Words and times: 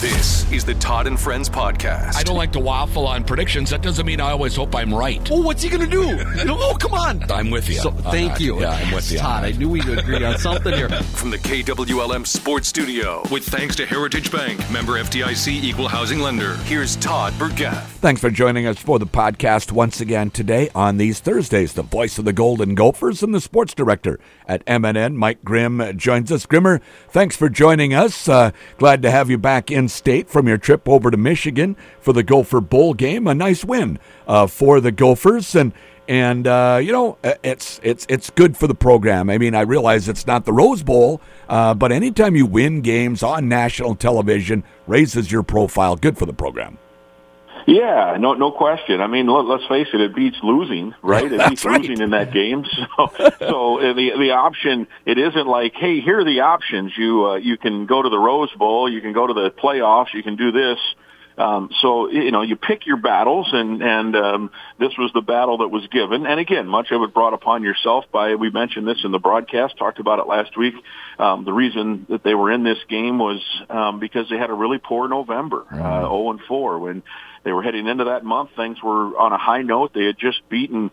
This 0.00 0.52
is 0.52 0.62
the 0.62 0.74
Todd 0.74 1.06
and 1.06 1.18
Friends 1.18 1.48
podcast. 1.48 2.16
I 2.16 2.22
don't 2.22 2.36
like 2.36 2.52
to 2.52 2.60
waffle 2.60 3.06
on 3.06 3.24
predictions. 3.24 3.70
That 3.70 3.80
doesn't 3.80 4.04
mean 4.04 4.20
I 4.20 4.30
always 4.30 4.54
hope 4.54 4.76
I'm 4.76 4.92
right. 4.92 5.26
Oh, 5.32 5.40
what's 5.40 5.62
he 5.62 5.70
going 5.70 5.88
to 5.88 5.90
do? 5.90 6.22
oh, 6.50 6.76
come 6.78 6.92
on. 6.92 7.30
I'm 7.30 7.48
with 7.48 7.66
you. 7.66 7.76
So, 7.76 7.90
thank 7.92 8.34
that. 8.34 8.40
you. 8.40 8.60
Yeah, 8.60 8.72
I'm 8.72 8.94
with 8.94 9.10
you. 9.10 9.18
Todd, 9.18 9.44
I 9.44 9.52
knew 9.52 9.70
we'd 9.70 9.88
agree 9.88 10.22
on 10.22 10.36
something 10.36 10.74
here. 10.74 10.90
From 11.14 11.30
the 11.30 11.38
KWLM 11.38 12.26
Sports 12.26 12.68
Studio, 12.68 13.22
with 13.30 13.44
thanks 13.48 13.74
to 13.76 13.86
Heritage 13.86 14.30
Bank, 14.30 14.60
member 14.70 15.02
FDIC 15.02 15.48
equal 15.48 15.88
housing 15.88 16.18
lender. 16.18 16.56
Here's 16.64 16.96
Todd 16.96 17.32
Burgaff. 17.38 17.90
Thanks 17.92 18.20
for 18.20 18.28
joining 18.28 18.66
us 18.66 18.76
for 18.76 18.98
the 18.98 19.06
podcast 19.06 19.72
once 19.72 20.02
again 20.02 20.28
today 20.28 20.68
on 20.74 20.98
these 20.98 21.20
Thursdays. 21.20 21.72
The 21.72 21.82
voice 21.82 22.18
of 22.18 22.26
the 22.26 22.34
Golden 22.34 22.74
Gophers 22.74 23.22
and 23.22 23.34
the 23.34 23.40
sports 23.40 23.72
director 23.72 24.20
at 24.46 24.62
MNN, 24.66 25.14
Mike 25.14 25.42
Grimm, 25.42 25.96
joins 25.96 26.30
us. 26.30 26.44
Grimmer, 26.44 26.82
thanks 27.08 27.34
for 27.34 27.48
joining 27.48 27.94
us. 27.94 28.28
Uh, 28.28 28.50
glad 28.76 29.00
to 29.00 29.10
have 29.10 29.30
you 29.30 29.38
back 29.38 29.70
in 29.70 29.85
state 29.88 30.28
from 30.28 30.48
your 30.48 30.58
trip 30.58 30.88
over 30.88 31.10
to 31.10 31.16
Michigan 31.16 31.76
for 32.00 32.12
the 32.12 32.22
Gopher 32.22 32.60
Bowl 32.60 32.94
game. 32.94 33.26
A 33.26 33.34
nice 33.34 33.64
win 33.64 33.98
uh, 34.26 34.46
for 34.46 34.80
the 34.80 34.92
Gophers 34.92 35.54
and. 35.54 35.72
And 36.08 36.46
uh, 36.46 36.78
you 36.80 36.92
know 36.92 37.18
uh, 37.24 37.32
it's 37.42 37.80
it's 37.82 38.06
it's 38.08 38.30
good 38.30 38.56
for 38.56 38.68
the 38.68 38.76
program. 38.76 39.28
I 39.28 39.38
mean, 39.38 39.56
I 39.56 39.62
realize 39.62 40.08
it's 40.08 40.24
not 40.24 40.44
the 40.44 40.52
Rose 40.52 40.84
Bowl, 40.84 41.20
uh, 41.48 41.74
but 41.74 41.90
anytime 41.90 42.36
you 42.36 42.46
win 42.46 42.80
games 42.80 43.24
on 43.24 43.48
national 43.48 43.96
television, 43.96 44.62
raises 44.86 45.32
your 45.32 45.42
profile. 45.42 45.96
Good 45.96 46.16
for 46.16 46.24
the 46.24 46.32
program. 46.32 46.78
Yeah, 47.66 48.16
no, 48.18 48.34
no 48.34 48.52
question. 48.52 49.00
I 49.00 49.08
mean, 49.08 49.26
let, 49.26 49.60
us 49.60 49.66
face 49.68 49.88
it; 49.92 50.00
it 50.00 50.14
beats 50.14 50.36
losing, 50.42 50.94
right? 51.02 51.30
It 51.30 51.40
beats 51.48 51.64
right. 51.64 51.80
losing 51.80 52.00
in 52.00 52.10
that 52.10 52.32
game. 52.32 52.64
So, 52.76 53.10
so 53.40 53.80
uh, 53.80 53.94
the 53.94 54.12
the 54.18 54.30
option 54.30 54.86
it 55.04 55.18
isn't 55.18 55.46
like, 55.46 55.74
hey, 55.74 56.00
here 56.00 56.20
are 56.20 56.24
the 56.24 56.40
options. 56.40 56.92
You 56.96 57.26
uh, 57.26 57.36
you 57.36 57.58
can 57.58 57.86
go 57.86 58.00
to 58.00 58.08
the 58.08 58.18
Rose 58.18 58.52
Bowl, 58.52 58.90
you 58.90 59.00
can 59.00 59.12
go 59.12 59.26
to 59.26 59.34
the 59.34 59.50
playoffs, 59.50 60.14
you 60.14 60.22
can 60.22 60.36
do 60.36 60.52
this. 60.52 60.78
Um, 61.38 61.68
so 61.82 62.10
you 62.10 62.30
know, 62.30 62.42
you 62.42 62.56
pick 62.56 62.86
your 62.86 62.96
battles, 62.96 63.48
and 63.52 63.82
and 63.82 64.16
um, 64.16 64.50
this 64.78 64.92
was 64.98 65.10
the 65.12 65.20
battle 65.20 65.58
that 65.58 65.68
was 65.68 65.86
given. 65.88 66.26
And 66.26 66.40
again, 66.40 66.66
much 66.66 66.90
of 66.90 67.02
it 67.02 67.12
brought 67.12 67.34
upon 67.34 67.62
yourself 67.62 68.06
by 68.10 68.34
we 68.36 68.50
mentioned 68.50 68.88
this 68.88 69.04
in 69.04 69.12
the 69.12 69.18
broadcast, 69.18 69.76
talked 69.76 69.98
about 69.98 70.18
it 70.18 70.26
last 70.26 70.56
week. 70.56 70.74
Um, 71.18 71.44
the 71.44 71.52
reason 71.52 72.06
that 72.08 72.22
they 72.22 72.34
were 72.34 72.50
in 72.50 72.64
this 72.64 72.78
game 72.88 73.18
was 73.18 73.42
um, 73.68 74.00
because 74.00 74.28
they 74.30 74.38
had 74.38 74.50
a 74.50 74.54
really 74.54 74.78
poor 74.78 75.08
November, 75.08 75.66
uh, 75.70 75.76
zero 75.76 76.30
and 76.30 76.40
four 76.48 76.78
when 76.78 77.02
they 77.44 77.52
were 77.52 77.62
heading 77.62 77.86
into 77.86 78.04
that 78.04 78.24
month. 78.24 78.50
Things 78.56 78.78
were 78.82 79.18
on 79.18 79.32
a 79.32 79.38
high 79.38 79.62
note. 79.62 79.92
They 79.92 80.04
had 80.04 80.18
just 80.18 80.48
beaten 80.48 80.90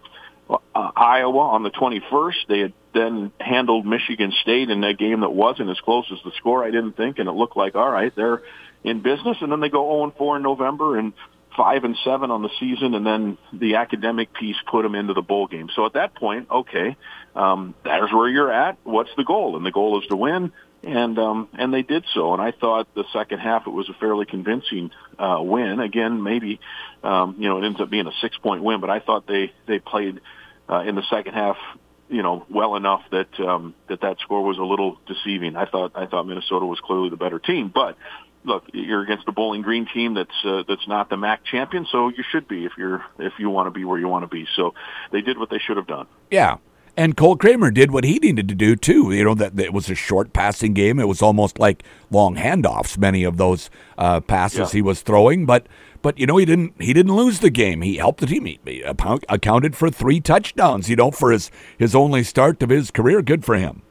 uh, 0.49 0.57
Iowa 0.95 1.39
on 1.39 1.63
the 1.63 1.71
21st. 1.71 2.47
They 2.47 2.59
had 2.59 2.73
then 2.93 3.31
handled 3.39 3.85
Michigan 3.85 4.31
State 4.41 4.69
in 4.69 4.83
a 4.83 4.93
game 4.93 5.21
that 5.21 5.31
wasn't 5.31 5.69
as 5.69 5.79
close 5.79 6.05
as 6.11 6.19
the 6.23 6.31
score, 6.37 6.63
I 6.63 6.69
didn't 6.69 6.93
think, 6.93 7.17
and 7.17 7.27
it 7.27 7.31
looked 7.31 7.57
like, 7.57 7.75
all 7.75 7.89
right, 7.89 8.13
they're 8.15 8.43
in 8.83 9.01
business. 9.01 9.37
And 9.41 9.51
then 9.51 9.59
they 9.59 9.69
go 9.69 9.91
0 9.91 10.03
and 10.05 10.13
4 10.15 10.37
in 10.37 10.43
November 10.43 10.97
and 10.97 11.13
5 11.55 11.83
and 11.83 11.95
7 12.03 12.31
on 12.31 12.41
the 12.41 12.49
season, 12.59 12.95
and 12.95 13.05
then 13.05 13.37
the 13.51 13.75
academic 13.75 14.33
piece 14.33 14.55
put 14.69 14.83
them 14.83 14.95
into 14.95 15.13
the 15.13 15.21
bowl 15.21 15.47
game. 15.47 15.69
So 15.75 15.85
at 15.85 15.93
that 15.93 16.15
point, 16.15 16.49
okay, 16.49 16.97
um, 17.35 17.75
there's 17.83 18.11
where 18.11 18.27
you're 18.27 18.51
at. 18.51 18.77
What's 18.83 19.11
the 19.17 19.23
goal? 19.23 19.55
And 19.55 19.65
the 19.65 19.71
goal 19.71 20.01
is 20.01 20.07
to 20.07 20.15
win. 20.15 20.51
And 20.83 21.17
um, 21.17 21.47
and 21.53 21.73
they 21.73 21.81
did 21.81 22.03
so, 22.13 22.33
and 22.33 22.41
I 22.41 22.51
thought 22.51 22.93
the 22.93 23.05
second 23.13 23.39
half 23.39 23.65
it 23.67 23.69
was 23.69 23.87
a 23.87 23.93
fairly 23.93 24.25
convincing 24.25 24.91
uh, 25.17 25.37
win. 25.39 25.79
Again, 25.79 26.21
maybe 26.21 26.59
um, 27.03 27.37
you 27.39 27.47
know 27.47 27.57
it 27.59 27.65
ends 27.65 27.79
up 27.79 27.89
being 27.89 28.05
a 28.05 28.11
six 28.19 28.37
point 28.39 28.63
win, 28.63 28.81
but 28.81 28.89
I 28.89 28.99
thought 28.99 29.25
they 29.25 29.53
they 29.65 29.79
played 29.79 30.19
uh, 30.69 30.81
in 30.81 30.95
the 30.95 31.03
second 31.09 31.35
half, 31.35 31.55
you 32.09 32.21
know, 32.21 32.45
well 32.49 32.75
enough 32.75 33.01
that 33.11 33.39
um, 33.39 33.75
that 33.87 34.01
that 34.01 34.17
score 34.19 34.43
was 34.43 34.57
a 34.57 34.63
little 34.63 34.99
deceiving. 35.07 35.55
I 35.55 35.67
thought 35.67 35.93
I 35.95 36.05
thought 36.05 36.27
Minnesota 36.27 36.65
was 36.65 36.81
clearly 36.81 37.09
the 37.09 37.15
better 37.15 37.39
team, 37.39 37.71
but 37.73 37.95
look, 38.43 38.63
you're 38.73 39.01
against 39.01 39.27
a 39.27 39.31
Bowling 39.31 39.61
Green 39.61 39.87
team 39.93 40.13
that's 40.13 40.45
uh, 40.45 40.63
that's 40.67 40.87
not 40.87 41.09
the 41.09 41.17
MAC 41.17 41.43
champion, 41.45 41.85
so 41.91 42.09
you 42.09 42.23
should 42.31 42.47
be 42.47 42.65
if 42.65 42.73
you're 42.77 43.03
if 43.19 43.33
you 43.39 43.49
want 43.49 43.67
to 43.67 43.71
be 43.71 43.85
where 43.85 43.99
you 43.99 44.07
want 44.07 44.23
to 44.23 44.27
be. 44.27 44.45
So 44.55 44.73
they 45.11 45.21
did 45.21 45.37
what 45.37 45.49
they 45.49 45.59
should 45.59 45.77
have 45.77 45.87
done. 45.87 46.07
Yeah. 46.31 46.57
And 46.95 47.17
Cole 47.17 47.35
Kramer 47.37 47.71
did 47.71 47.89
what 47.89 48.03
he 48.03 48.19
needed 48.19 48.47
to 48.49 48.53
do 48.55 48.75
too. 48.75 49.11
You 49.11 49.23
know 49.23 49.33
that, 49.33 49.55
that 49.55 49.65
it 49.65 49.73
was 49.73 49.89
a 49.89 49.95
short 49.95 50.31
passing 50.31 50.73
game. 50.73 50.99
It 50.99 51.07
was 51.07 51.23
almost 51.23 51.57
like 51.57 51.81
long 52.11 52.35
handoffs. 52.35 52.99
Many 52.99 53.23
of 53.23 53.37
those 53.37 53.71
uh, 53.97 54.19
passes 54.19 54.59
Yeah. 54.59 54.77
he 54.77 54.81
was 54.83 55.01
throwing, 55.01 55.47
but 55.47 55.65
but 56.03 56.19
you 56.19 56.27
know 56.27 56.37
he 56.37 56.45
didn't 56.45 56.79
he 56.79 56.93
didn't 56.93 57.15
lose 57.15 57.39
the 57.39 57.49
game. 57.49 57.81
He 57.81 57.97
helped 57.97 58.19
the 58.19 58.27
team. 58.27 58.45
He, 58.45 58.83
accounted 58.83 59.75
for 59.75 59.89
three 59.89 60.19
touchdowns. 60.19 60.87
You 60.87 60.95
know 60.95 61.09
for 61.09 61.31
his 61.31 61.49
his 61.79 61.95
only 61.95 62.23
start 62.23 62.61
of 62.61 62.69
his 62.69 62.91
career. 62.91 63.23
Good 63.23 63.43
for 63.43 63.55
him. 63.55 63.81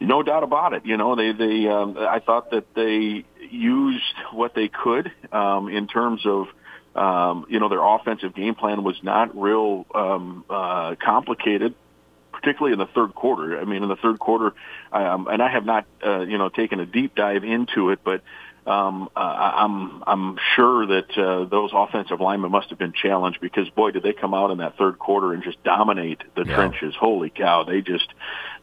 No 0.00 0.22
doubt 0.22 0.42
about 0.42 0.74
it. 0.74 0.84
You 0.84 0.96
know, 0.96 1.16
they 1.16 1.32
they 1.32 1.68
um, 1.68 1.96
I 1.98 2.20
thought 2.20 2.50
that 2.50 2.74
they 2.74 3.24
used 3.50 4.14
what 4.32 4.54
they 4.54 4.68
could 4.68 5.10
um, 5.32 5.68
in 5.68 5.86
terms 5.86 6.26
of 6.26 6.48
um, 6.94 7.46
you 7.48 7.60
know 7.60 7.68
their 7.68 7.82
offensive 7.82 8.34
game 8.34 8.54
plan 8.54 8.82
was 8.82 9.02
not 9.02 9.36
real 9.38 9.86
um, 9.94 10.44
uh, 10.50 10.94
complicated, 11.02 11.74
particularly 12.32 12.72
in 12.72 12.78
the 12.78 12.86
third 12.86 13.14
quarter. 13.14 13.58
I 13.58 13.64
mean, 13.64 13.82
in 13.82 13.88
the 13.88 13.96
third 13.96 14.18
quarter, 14.18 14.54
um, 14.92 15.28
and 15.28 15.42
I 15.42 15.50
have 15.50 15.64
not 15.64 15.86
uh, 16.04 16.20
you 16.20 16.36
know 16.36 16.48
taken 16.48 16.80
a 16.80 16.86
deep 16.86 17.14
dive 17.14 17.44
into 17.44 17.90
it, 17.90 18.00
but 18.04 18.22
um, 18.66 19.08
uh, 19.14 19.20
I'm 19.20 20.02
I'm 20.06 20.38
sure 20.56 20.86
that 20.86 21.16
uh, 21.16 21.44
those 21.44 21.70
offensive 21.72 22.20
linemen 22.20 22.50
must 22.50 22.70
have 22.70 22.78
been 22.78 22.92
challenged 22.92 23.40
because 23.40 23.68
boy, 23.70 23.92
did 23.92 24.02
they 24.02 24.12
come 24.12 24.34
out 24.34 24.50
in 24.50 24.58
that 24.58 24.76
third 24.76 24.98
quarter 24.98 25.32
and 25.32 25.42
just 25.42 25.62
dominate 25.62 26.22
the 26.34 26.44
trenches. 26.44 26.94
Holy 26.98 27.30
cow, 27.30 27.62
they 27.62 27.80
just, 27.80 28.08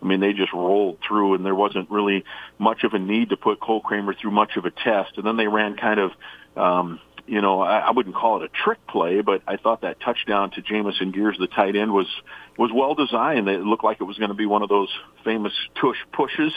I 0.02 0.06
mean, 0.06 0.20
they 0.20 0.34
just 0.34 0.52
rolled 0.52 1.00
through, 1.08 1.36
and 1.36 1.46
there 1.46 1.56
wasn't 1.56 1.90
really 1.90 2.26
much 2.60 2.84
of 2.84 2.94
a 2.94 3.00
need 3.00 3.30
to 3.30 3.38
put 3.38 3.62
Cole 3.62 3.80
Kramer 3.80 4.14
through 4.14 4.32
much 4.32 4.58
of 4.58 4.66
a 4.66 4.72
test. 4.72 5.14
And 5.16 5.26
then 5.26 5.38
they 5.38 5.48
ran 5.48 5.78
kind 5.78 6.00
of. 6.00 6.12
Um, 6.56 7.00
you 7.26 7.40
know, 7.40 7.62
I, 7.62 7.80
I 7.80 7.92
wouldn't 7.92 8.16
call 8.16 8.44
it 8.44 8.52
a 8.52 8.64
trick 8.64 8.86
play, 8.86 9.22
but 9.22 9.44
I 9.48 9.56
thought 9.56 9.84
that 9.84 10.02
touchdown 10.02 10.52
to 10.52 10.62
Jameson 10.62 11.14
Geers, 11.14 11.38
the 11.40 11.48
tight 11.48 11.78
end, 11.78 11.94
was 11.94 12.08
was 12.58 12.70
well 12.74 12.96
designed. 12.96 13.48
It 13.48 13.62
looked 13.62 13.86
like 13.86 14.02
it 14.02 14.04
was 14.04 14.18
going 14.18 14.32
to 14.32 14.36
be 14.36 14.46
one 14.46 14.62
of 14.62 14.68
those 14.68 14.90
famous 15.24 15.54
tush 15.80 15.96
pushes 16.12 16.52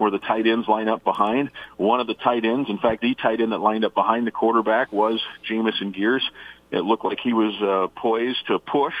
where 0.00 0.10
the 0.10 0.18
tight 0.18 0.46
ends 0.46 0.66
line 0.66 0.88
up 0.88 1.04
behind. 1.04 1.50
One 1.76 2.00
of 2.00 2.06
the 2.06 2.14
tight 2.14 2.46
ends, 2.46 2.70
in 2.70 2.78
fact, 2.78 3.02
the 3.02 3.14
tight 3.14 3.40
end 3.42 3.52
that 3.52 3.58
lined 3.58 3.84
up 3.84 3.94
behind 3.94 4.26
the 4.26 4.30
quarterback 4.30 4.92
was 4.92 5.20
Jameson 5.46 5.92
Geers. 5.92 6.22
It 6.70 6.80
looked 6.80 7.04
like 7.04 7.18
he 7.22 7.34
was 7.34 7.54
uh, 7.60 8.00
poised 8.00 8.46
to 8.46 8.58
push, 8.58 8.94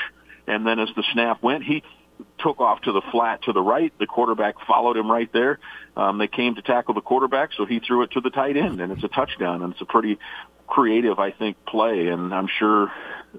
and 0.46 0.66
then 0.66 0.78
as 0.78 0.90
the 0.94 1.04
snap 1.14 1.42
went, 1.42 1.64
he 1.64 1.82
took 2.38 2.60
off 2.60 2.82
to 2.82 2.92
the 2.92 3.00
flat 3.10 3.42
to 3.44 3.54
the 3.54 3.62
right. 3.62 3.94
The 3.98 4.06
quarterback 4.06 4.56
followed 4.66 4.98
him 4.98 5.10
right 5.10 5.32
there. 5.32 5.58
Um, 5.96 6.18
they 6.18 6.26
came 6.26 6.54
to 6.56 6.62
tackle 6.62 6.92
the 6.92 7.00
quarterback, 7.00 7.54
so 7.56 7.64
he 7.64 7.80
threw 7.80 8.02
it 8.02 8.10
to 8.10 8.20
the 8.20 8.30
tight 8.30 8.58
end, 8.58 8.82
and 8.82 8.92
it's 8.92 9.02
a 9.02 9.08
touchdown. 9.08 9.62
And 9.62 9.72
it's 9.72 9.80
a 9.80 9.86
pretty 9.86 10.18
creative, 10.66 11.18
I 11.18 11.30
think, 11.30 11.64
play. 11.64 12.08
And 12.08 12.34
I'm 12.34 12.48
sure, 12.58 12.92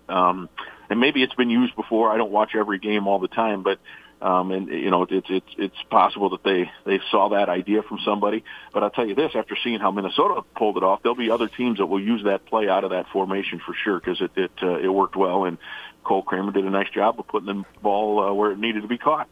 um, 0.09 0.49
and 0.89 0.99
maybe 0.99 1.21
it's 1.21 1.35
been 1.35 1.51
used 1.51 1.75
before. 1.75 2.11
I 2.11 2.17
don't 2.17 2.31
watch 2.31 2.55
every 2.55 2.79
game 2.79 3.07
all 3.07 3.19
the 3.19 3.27
time, 3.27 3.61
but 3.61 3.77
um, 4.21 4.51
and 4.51 4.67
you 4.69 4.91
know 4.91 5.05
it's 5.09 5.27
it's 5.29 5.55
it's 5.57 5.83
possible 5.89 6.29
that 6.31 6.43
they 6.43 6.71
they 6.85 6.99
saw 7.09 7.29
that 7.29 7.49
idea 7.49 7.81
from 7.83 7.99
somebody. 8.05 8.43
But 8.73 8.83
I'll 8.83 8.89
tell 8.89 9.07
you 9.07 9.15
this: 9.15 9.31
after 9.35 9.55
seeing 9.63 9.79
how 9.79 9.91
Minnesota 9.91 10.41
pulled 10.55 10.77
it 10.77 10.83
off, 10.83 11.01
there'll 11.03 11.15
be 11.15 11.31
other 11.31 11.47
teams 11.47 11.79
that 11.79 11.87
will 11.87 12.01
use 12.01 12.23
that 12.25 12.45
play 12.45 12.69
out 12.69 12.83
of 12.83 12.91
that 12.91 13.07
formation 13.09 13.59
for 13.65 13.73
sure 13.73 13.99
because 13.99 14.21
it 14.21 14.31
it 14.35 14.51
uh, 14.61 14.79
it 14.79 14.89
worked 14.89 15.15
well 15.15 15.45
and. 15.45 15.57
Cole 16.03 16.23
Kramer 16.23 16.51
did 16.51 16.65
a 16.65 16.69
nice 16.71 16.89
job 16.89 17.19
of 17.19 17.27
putting 17.27 17.45
the 17.45 17.63
ball 17.79 18.19
uh, 18.19 18.33
where 18.33 18.51
it 18.51 18.57
needed 18.57 18.81
to 18.81 18.87
be 18.87 18.97
caught. 18.97 19.29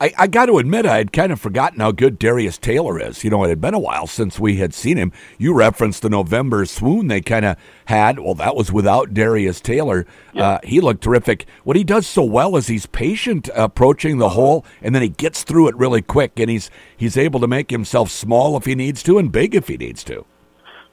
I, 0.00 0.12
I 0.16 0.26
got 0.28 0.46
to 0.46 0.56
admit, 0.56 0.86
I 0.86 0.96
had 0.96 1.12
kind 1.12 1.30
of 1.30 1.38
forgotten 1.38 1.80
how 1.80 1.92
good 1.92 2.18
Darius 2.18 2.56
Taylor 2.56 2.98
is. 2.98 3.22
You 3.22 3.28
know, 3.28 3.44
it 3.44 3.50
had 3.50 3.60
been 3.60 3.74
a 3.74 3.78
while 3.78 4.06
since 4.06 4.40
we 4.40 4.56
had 4.56 4.72
seen 4.72 4.96
him. 4.96 5.12
You 5.36 5.52
referenced 5.52 6.00
the 6.00 6.08
November 6.08 6.64
swoon 6.64 7.08
they 7.08 7.20
kind 7.20 7.44
of 7.44 7.58
had. 7.84 8.18
Well, 8.18 8.34
that 8.36 8.56
was 8.56 8.72
without 8.72 9.12
Darius 9.12 9.60
Taylor. 9.60 10.06
Uh, 10.34 10.58
he 10.64 10.80
looked 10.80 11.04
terrific. 11.04 11.46
What 11.64 11.76
he 11.76 11.84
does 11.84 12.06
so 12.06 12.22
well 12.22 12.56
is 12.56 12.68
he's 12.68 12.86
patient 12.86 13.50
approaching 13.54 14.16
the 14.16 14.30
hole, 14.30 14.64
and 14.80 14.94
then 14.94 15.02
he 15.02 15.10
gets 15.10 15.42
through 15.42 15.68
it 15.68 15.76
really 15.76 16.00
quick, 16.00 16.40
and 16.40 16.48
he's 16.48 16.70
he's 16.96 17.18
able 17.18 17.40
to 17.40 17.46
make 17.46 17.70
himself 17.70 18.10
small 18.10 18.56
if 18.56 18.64
he 18.64 18.74
needs 18.74 19.02
to 19.02 19.18
and 19.18 19.30
big 19.30 19.54
if 19.54 19.68
he 19.68 19.76
needs 19.76 20.02
to. 20.04 20.24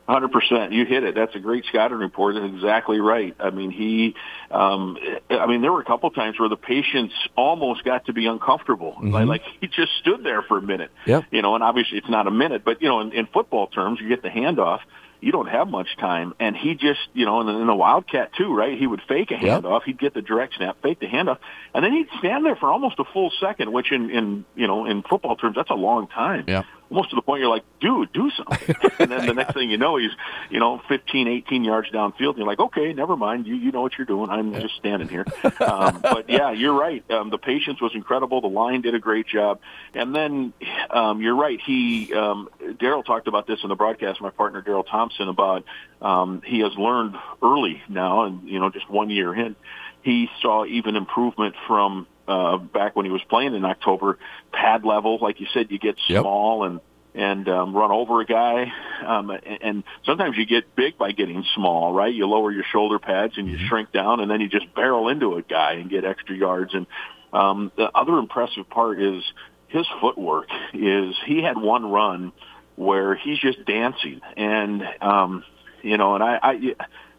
Hundred 0.08 0.32
percent, 0.32 0.72
you 0.72 0.86
hit 0.86 1.04
it. 1.04 1.16
That's 1.16 1.36
a 1.36 1.40
great 1.40 1.66
scouting 1.66 1.98
report. 1.98 2.36
That's 2.36 2.54
exactly 2.54 3.02
right. 3.02 3.36
I 3.42 3.50
mean, 3.50 3.72
he, 3.72 4.16
um, 4.52 4.98
I 5.30 5.48
mean, 5.48 5.62
there 5.62 5.74
were 5.74 5.82
a 5.82 5.86
couple 5.86 6.10
times 6.12 6.40
where 6.40 6.48
the 6.48 6.56
patients 6.56 7.14
almost 7.36 7.84
got 7.84 8.06
to 8.06 8.14
be 8.14 8.26
uncomfortable. 8.26 8.96
Like, 9.02 9.28
like 9.28 9.42
he 9.60 9.68
just 9.68 9.92
stood 10.00 10.24
there 10.24 10.42
for 10.44 10.60
a 10.60 10.62
minute. 10.62 10.92
Yep. 11.06 11.26
You 11.32 11.42
know, 11.42 11.56
and 11.56 11.64
obviously 11.64 11.98
it's 11.98 12.10
not 12.10 12.26
a 12.26 12.32
minute, 12.32 12.64
but 12.64 12.82
you 12.82 12.88
know, 12.88 13.02
in, 13.02 13.12
in 13.12 13.26
football 13.28 13.68
terms, 13.68 14.00
you 14.02 14.08
get 14.08 14.22
the 14.22 14.30
handoff. 14.30 14.80
You 15.20 15.32
don't 15.32 15.48
have 15.48 15.68
much 15.68 15.88
time, 16.00 16.36
and 16.40 16.56
he 16.56 16.76
just, 16.76 17.00
you 17.14 17.26
know, 17.26 17.42
in 17.42 17.48
the, 17.48 17.54
in 17.54 17.66
the 17.66 17.76
Wildcat 17.76 18.34
too, 18.38 18.54
right? 18.54 18.78
He 18.78 18.86
would 18.86 19.02
fake 19.08 19.32
a 19.32 19.34
Yep. 19.34 19.64
handoff. 19.64 19.82
He'd 19.84 19.98
get 20.00 20.14
the 20.14 20.22
direct 20.22 20.54
snap, 20.58 20.78
fake 20.84 21.00
the 21.00 21.08
handoff, 21.08 21.40
and 21.74 21.84
then 21.84 21.92
he'd 21.92 22.08
stand 22.20 22.46
there 22.46 22.56
for 22.56 22.70
almost 22.70 23.00
a 23.00 23.04
full 23.04 23.32
second, 23.42 23.74
which 23.74 23.92
in, 23.92 24.12
in 24.12 24.46
you 24.56 24.68
know, 24.68 24.86
in 24.86 25.02
football 25.02 25.36
terms, 25.36 25.56
that's 25.56 25.72
a 25.72 25.76
long 25.76 26.08
time 26.08 26.46
Yep. 26.48 26.66
Almost 26.90 27.10
to 27.10 27.16
the 27.16 27.22
point 27.22 27.42
you're 27.42 27.50
like, 27.50 27.64
dude, 27.80 28.12
do 28.14 28.30
something. 28.32 28.76
and 29.00 29.12
then 29.12 29.26
the 29.26 29.34
next 29.34 29.54
thing 29.54 29.70
you 29.70 29.78
know, 29.78 29.98
he's, 29.98 30.12
you 30.50 30.60
know, 30.60 30.82
15, 30.88 31.28
18 31.28 31.64
yards 31.64 31.90
downfield. 31.90 32.30
And 32.30 32.38
you're 32.38 32.48
like, 32.48 32.60
okay, 32.60 32.94
never 32.94 33.18
mind. 33.18 33.48
You, 33.48 33.56
you 33.56 33.72
know 33.72 33.82
what 33.82 33.98
you're 33.98 34.06
doing. 34.06 34.30
I'm 34.30 34.54
just 34.54 34.76
standing 34.76 35.08
here. 35.08 35.26
Um, 35.60 36.00
but 36.02 36.30
yeah, 36.30 36.52
you're 36.52 36.74
right. 36.74 37.10
Um, 37.12 37.30
the 37.30 37.38
patience 37.38 37.82
was 37.82 37.94
incredible. 37.96 38.42
The 38.42 38.48
line 38.48 38.82
did 38.82 38.96
a 38.96 39.00
great 39.00 39.28
job. 39.28 39.60
And 39.94 40.16
then, 40.16 40.54
um, 40.90 41.22
you're 41.22 41.36
right. 41.36 41.60
He, 41.66 42.14
um, 42.14 42.50
Daryl 42.62 43.04
talked 43.04 43.28
about 43.28 43.48
this 43.48 43.60
in 43.64 43.70
the 43.70 43.76
broadcast, 43.76 44.22
my 44.22 44.30
partner, 44.30 44.62
Daryl 44.62 44.86
Thompson. 44.86 44.98
Thompson 44.98 45.30
about 45.30 45.64
um, 46.02 46.42
he 46.46 46.60
has 46.60 46.76
learned 46.78 47.16
early 47.42 47.82
now, 47.90 48.24
and 48.24 48.48
you 48.48 48.60
know, 48.60 48.70
just 48.70 48.90
one 48.90 49.10
year 49.10 49.34
in, 49.34 49.56
he 50.02 50.30
saw 50.42 50.66
even 50.66 50.96
improvement 50.96 51.56
from 51.68 52.08
uh, 52.28 52.58
back 52.58 52.96
when 52.96 53.06
he 53.06 53.12
was 53.12 53.22
playing 53.30 53.56
in 53.56 53.66
October. 53.66 54.18
Pad 54.52 54.84
level, 54.86 55.18
like 55.22 55.40
you 55.40 55.48
said, 55.54 55.72
you 55.72 55.80
get 55.80 55.98
Yep. 56.08 56.22
small 56.22 56.64
and 56.64 56.80
and 57.16 57.50
um, 57.50 57.76
run 57.76 57.90
over 57.90 58.22
a 58.22 58.26
guy, 58.26 58.72
um, 59.04 59.32
and, 59.32 59.58
and 59.62 59.84
sometimes 60.06 60.38
you 60.38 60.46
get 60.46 60.76
big 60.76 61.00
by 61.00 61.12
getting 61.14 61.44
small, 61.56 61.92
right? 61.92 62.14
You 62.14 62.28
lower 62.28 62.52
your 62.52 62.64
shoulder 62.72 63.00
pads 63.00 63.40
and 63.40 63.50
you 63.50 63.58
shrink 63.68 63.92
down, 63.92 64.20
and 64.20 64.30
then 64.30 64.40
you 64.40 64.48
just 64.48 64.72
barrel 64.76 65.10
into 65.10 65.34
a 65.36 65.42
guy 65.42 65.74
and 65.74 65.90
get 65.90 66.06
extra 66.06 66.36
yards. 66.36 66.76
And 66.76 66.86
um, 67.34 67.72
the 67.76 67.90
other 67.96 68.20
impressive 68.20 68.70
part 68.70 69.02
is 69.02 69.24
his 69.68 69.88
footwork. 70.00 70.50
Is 70.76 71.16
he 71.26 71.42
had 71.42 71.58
one 71.58 71.90
run 71.90 72.34
where 72.76 73.16
he's 73.16 73.40
just 73.40 73.66
dancing, 73.66 74.22
and 74.36 74.84
um, 75.02 75.44
you 75.82 75.98
know, 75.98 76.14
and 76.14 76.24
I. 76.24 76.40
I 76.44 76.76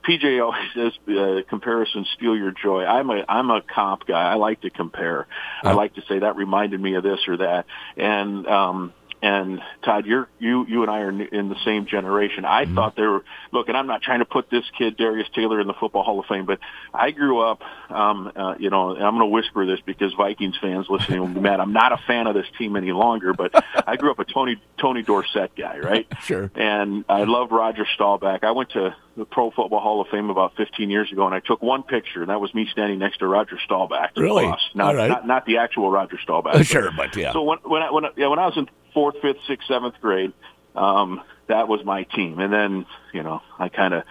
PJ 0.08 0.42
always 0.42 0.70
says 0.74 0.92
uh, 1.14 1.42
comparisons 1.48 2.08
steal 2.16 2.36
your 2.36 2.52
joy. 2.52 2.84
I'm 2.84 3.10
a 3.10 3.24
I'm 3.28 3.50
a 3.50 3.60
comp 3.60 4.06
guy. 4.06 4.22
I 4.22 4.34
like 4.34 4.62
to 4.62 4.70
compare. 4.70 5.26
I 5.62 5.72
like 5.72 5.94
to 5.96 6.02
say 6.08 6.20
that 6.20 6.36
reminded 6.36 6.80
me 6.80 6.94
of 6.94 7.02
this 7.02 7.20
or 7.28 7.36
that. 7.38 7.66
And 7.96 8.46
um 8.46 8.94
and 9.22 9.60
Todd, 9.84 10.06
you're 10.06 10.28
you 10.38 10.64
you 10.66 10.82
and 10.82 10.90
I 10.90 11.00
are 11.00 11.10
in 11.10 11.48
the 11.48 11.56
same 11.64 11.86
generation. 11.86 12.44
I 12.44 12.66
thought 12.66 12.94
they 12.96 13.02
were 13.02 13.24
look, 13.52 13.68
and 13.68 13.76
I'm 13.76 13.86
not 13.86 14.02
trying 14.02 14.20
to 14.20 14.24
put 14.24 14.50
this 14.50 14.64
kid 14.76 14.96
Darius 14.96 15.28
Taylor 15.34 15.60
in 15.60 15.66
the 15.66 15.74
Football 15.74 16.04
Hall 16.04 16.20
of 16.20 16.26
Fame, 16.26 16.46
but 16.46 16.60
I 16.94 17.10
grew 17.10 17.40
up, 17.40 17.62
um, 17.90 18.30
uh, 18.34 18.54
you 18.58 18.70
know, 18.70 18.94
and 18.94 19.04
I'm 19.04 19.14
going 19.16 19.28
to 19.28 19.34
whisper 19.34 19.66
this 19.66 19.80
because 19.84 20.12
Vikings 20.14 20.56
fans 20.60 20.86
listening 20.88 21.20
will 21.20 21.28
be 21.28 21.40
mad. 21.40 21.60
I'm 21.60 21.72
not 21.72 21.92
a 21.92 21.98
fan 22.06 22.26
of 22.26 22.34
this 22.34 22.46
team 22.58 22.76
any 22.76 22.92
longer, 22.92 23.32
but 23.32 23.52
I 23.86 23.96
grew 23.96 24.10
up 24.10 24.18
a 24.18 24.24
Tony 24.24 24.60
Tony 24.80 25.02
Dorsett 25.02 25.54
guy, 25.56 25.78
right? 25.78 26.06
Sure. 26.28 26.50
And 26.56 27.04
I 27.08 27.24
loved 27.24 27.52
Roger 27.52 27.86
Staubach. 27.94 28.44
I 28.44 28.50
went 28.50 28.70
to 28.70 28.94
the 29.16 29.24
Pro 29.24 29.50
Football 29.50 29.80
Hall 29.80 30.00
of 30.00 30.08
Fame 30.08 30.28
about 30.30 30.56
15 30.56 30.90
years 30.90 31.10
ago, 31.10 31.24
and 31.24 31.34
I 31.34 31.40
took 31.40 31.62
one 31.62 31.82
picture, 31.84 32.20
and 32.20 32.28
that 32.28 32.40
was 32.40 32.52
me 32.54 32.68
standing 32.70 32.98
next 32.98 33.18
to 33.18 33.26
Roger 33.26 33.58
Staubach. 33.64 34.10
Really? 34.16 34.52
Not, 34.74 34.94
right. 34.94 35.08
not 35.08 35.26
not 35.26 35.46
the 35.46 35.58
actual 35.58 35.90
Roger 35.90 36.18
Staubach. 36.22 36.54
Uh, 36.54 36.58
but- 36.58 36.66
sure, 36.66 36.90
but 36.96 37.16
yeah. 37.16 37.32
So 37.32 37.42
when 37.42 37.58
when 37.64 37.82
I, 37.82 37.90
when 37.90 38.04
I, 38.04 38.08
yeah, 38.16 38.26
when 38.28 38.38
I 38.38 38.46
was 38.46 38.56
in 38.56 38.68
fourth, 38.98 39.14
fifth, 39.22 39.38
sixth, 39.46 39.68
seventh 39.68 39.94
grade, 40.00 40.32
um, 40.74 41.22
that 41.46 41.68
was 41.68 41.84
my 41.84 42.02
team, 42.02 42.40
and 42.40 42.52
then 42.52 42.84
you 43.14 43.22
know 43.22 43.42
I 43.56 43.68
kind 43.68 43.94
of 43.94 44.02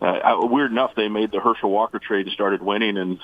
uh, 0.00 0.36
weird 0.46 0.70
enough 0.70 0.94
they 0.94 1.08
made 1.08 1.32
the 1.32 1.40
Herschel 1.40 1.68
Walker 1.68 1.98
trade 1.98 2.26
and 2.26 2.32
started 2.32 2.62
winning, 2.62 2.96
and 2.96 3.18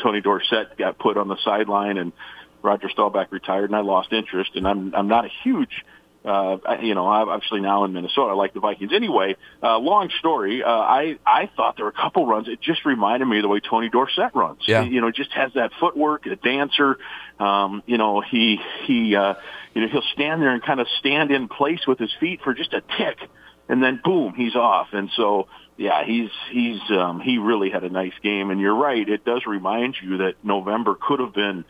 Tony 0.00 0.20
Dorsett 0.20 0.78
got 0.78 0.96
put 0.96 1.16
on 1.16 1.26
the 1.26 1.36
sideline, 1.44 1.98
and 1.98 2.12
Roger 2.62 2.88
Staubach 2.88 3.32
retired, 3.32 3.70
and 3.70 3.74
I 3.74 3.80
lost 3.80 4.12
interest, 4.12 4.52
and 4.54 4.68
I'm 4.68 4.94
I'm 4.94 5.08
not 5.08 5.24
a 5.24 5.30
huge. 5.42 5.84
Uh, 6.24 6.58
you 6.82 6.94
know, 6.94 7.06
I'm 7.06 7.28
obviously 7.28 7.60
now 7.60 7.84
in 7.84 7.92
Minnesota. 7.92 8.30
I 8.32 8.34
like 8.34 8.52
the 8.52 8.60
Vikings. 8.60 8.92
Anyway, 8.92 9.36
uh, 9.62 9.78
long 9.78 10.10
story. 10.18 10.62
Uh, 10.62 10.68
I 10.68 11.18
I 11.24 11.48
thought 11.56 11.76
there 11.76 11.84
were 11.84 11.90
a 11.92 12.00
couple 12.02 12.26
runs. 12.26 12.48
It 12.48 12.60
just 12.60 12.84
reminded 12.84 13.26
me 13.26 13.38
of 13.38 13.42
the 13.42 13.48
way 13.48 13.60
Tony 13.60 13.88
Dorsett 13.88 14.34
runs. 14.34 14.62
Yeah. 14.66 14.82
You 14.82 15.00
know, 15.00 15.10
just 15.12 15.32
has 15.32 15.52
that 15.54 15.70
footwork, 15.78 16.26
a 16.26 16.36
dancer. 16.36 16.98
Um, 17.38 17.82
you 17.86 17.98
know, 17.98 18.20
he 18.20 18.58
he 18.84 19.14
uh, 19.14 19.34
you 19.74 19.82
know 19.82 19.88
he'll 19.88 20.02
stand 20.12 20.42
there 20.42 20.50
and 20.50 20.62
kind 20.62 20.80
of 20.80 20.88
stand 20.98 21.30
in 21.30 21.48
place 21.48 21.86
with 21.86 21.98
his 21.98 22.12
feet 22.18 22.40
for 22.42 22.52
just 22.52 22.74
a 22.74 22.82
tick, 22.98 23.18
and 23.68 23.82
then 23.82 24.00
boom, 24.02 24.34
he's 24.34 24.56
off. 24.56 24.88
And 24.92 25.08
so 25.16 25.46
yeah, 25.76 26.04
he's 26.04 26.30
he's 26.50 26.80
um, 26.90 27.20
he 27.20 27.38
really 27.38 27.70
had 27.70 27.84
a 27.84 27.90
nice 27.90 28.12
game. 28.24 28.50
And 28.50 28.60
you're 28.60 28.74
right, 28.74 29.08
it 29.08 29.24
does 29.24 29.46
remind 29.46 29.94
you 30.02 30.18
that 30.18 30.34
November 30.42 30.96
could 31.00 31.20
have 31.20 31.32
been 31.32 31.64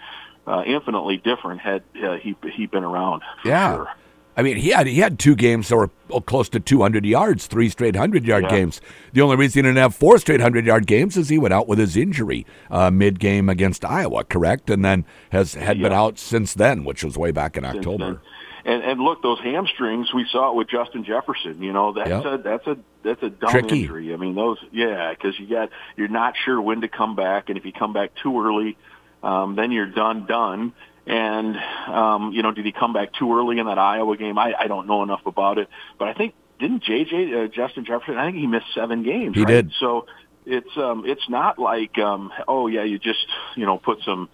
uh, 0.46 0.62
infinitely 0.66 1.18
different 1.18 1.60
had 1.60 1.82
uh, 2.02 2.16
he 2.16 2.34
he 2.54 2.64
been 2.66 2.82
around. 2.84 3.20
For 3.42 3.48
Yeah. 3.50 3.74
sure. 3.76 3.88
I 4.38 4.42
mean, 4.42 4.56
he 4.56 4.68
had 4.70 4.86
he 4.86 5.00
had 5.00 5.18
two 5.18 5.34
games 5.34 5.68
that 5.68 5.76
were 5.76 5.90
close 6.20 6.48
to 6.50 6.60
200 6.60 7.04
yards, 7.04 7.48
three 7.48 7.68
straight 7.68 7.96
100 7.96 8.24
yard 8.24 8.44
Yeah. 8.44 8.50
games. 8.50 8.80
The 9.12 9.20
only 9.20 9.34
reason 9.36 9.58
he 9.64 9.68
didn't 9.68 9.78
have 9.78 9.96
four 9.96 10.16
straight 10.18 10.40
100 10.40 10.64
yard 10.64 10.86
games 10.86 11.16
is 11.16 11.28
he 11.28 11.38
went 11.38 11.52
out 11.52 11.66
with 11.66 11.80
his 11.80 11.96
injury 11.96 12.46
uh, 12.70 12.90
mid 12.92 13.18
game 13.18 13.48
against 13.48 13.84
Iowa, 13.84 14.22
correct? 14.22 14.70
And 14.70 14.84
then 14.84 15.04
has 15.32 15.54
had 15.54 15.80
been 15.82 15.92
out 15.92 16.20
since 16.20 16.54
then, 16.54 16.84
which 16.84 17.02
was 17.02 17.18
way 17.18 17.32
back 17.32 17.56
in 17.56 17.64
since 17.64 17.78
October. 17.78 18.04
then. 18.04 18.18
And 18.64 18.82
and 18.84 19.00
look, 19.00 19.22
those 19.22 19.40
hamstrings 19.40 20.14
we 20.14 20.24
saw 20.30 20.50
it 20.50 20.54
with 20.56 20.68
Justin 20.68 21.02
Jefferson. 21.04 21.60
You 21.60 21.72
know 21.72 21.92
that's 21.92 22.08
Yep. 22.08 22.24
a 22.24 22.38
that's 22.38 22.66
a 22.68 22.76
that's 23.02 23.22
a 23.24 23.30
dumb 23.30 23.50
Tricky. 23.50 23.80
injury. 23.82 24.14
I 24.14 24.16
mean 24.18 24.36
those 24.36 24.58
yeah 24.70 25.10
because 25.14 25.38
you 25.40 25.48
got 25.48 25.70
you're 25.96 26.06
not 26.08 26.34
sure 26.44 26.60
when 26.60 26.82
to 26.82 26.88
come 26.88 27.16
back, 27.16 27.48
and 27.48 27.58
if 27.58 27.64
you 27.64 27.72
come 27.72 27.92
back 27.92 28.12
too 28.22 28.40
early, 28.40 28.76
um, 29.22 29.56
then 29.56 29.72
you're 29.72 29.86
done 29.90 30.26
done. 30.26 30.74
And 31.08 31.56
um, 31.88 32.32
you 32.32 32.42
know, 32.42 32.52
did 32.52 32.66
he 32.66 32.72
come 32.72 32.92
back 32.92 33.14
too 33.14 33.34
early 33.36 33.58
in 33.58 33.66
that 33.66 33.78
Iowa 33.78 34.16
game? 34.16 34.38
I, 34.38 34.52
I 34.58 34.66
don't 34.66 34.86
know 34.86 35.02
enough 35.02 35.22
about 35.24 35.56
it, 35.58 35.68
but 35.98 36.08
I 36.08 36.12
think 36.14 36.34
didn't 36.60 36.84
JJ 36.84 37.44
uh, 37.44 37.48
Justin 37.48 37.86
Jefferson? 37.86 38.18
I 38.18 38.26
think 38.26 38.36
he 38.36 38.46
missed 38.46 38.66
seven 38.74 39.02
games. 39.02 39.34
He 39.34 39.42
right? 39.42 39.48
did. 39.48 39.72
So 39.80 40.06
it's 40.44 40.76
um 40.76 41.04
it's 41.06 41.28
not 41.28 41.58
like 41.58 41.96
um 41.98 42.30
oh 42.46 42.66
yeah 42.66 42.82
you 42.84 42.98
just 42.98 43.26
you 43.56 43.64
know 43.66 43.78
put 43.78 43.98
some 44.02 44.28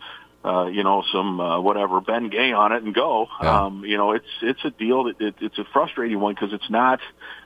uh 0.44 0.67
you 0.67 0.85
know 0.85 1.03
some 1.12 1.41
uh, 1.41 1.61
whatever 1.61 2.00
Bengay 2.00 2.56
on 2.56 2.73
it 2.73 2.82
and 2.82 2.94
go 2.94 3.29
Yeah. 3.43 3.65
um 3.65 3.85
you 3.85 3.97
know 3.97 4.12
it's 4.12 4.26
it's 4.43 4.65
a 4.65 4.71
deal 4.71 5.05
that 5.05 5.21
it, 5.21 5.35
it's 5.41 5.59
a 5.59 5.65
frustrating 5.73 6.21
one 6.21 6.35
because 6.35 6.53
it's 6.53 6.71
not 6.71 7.00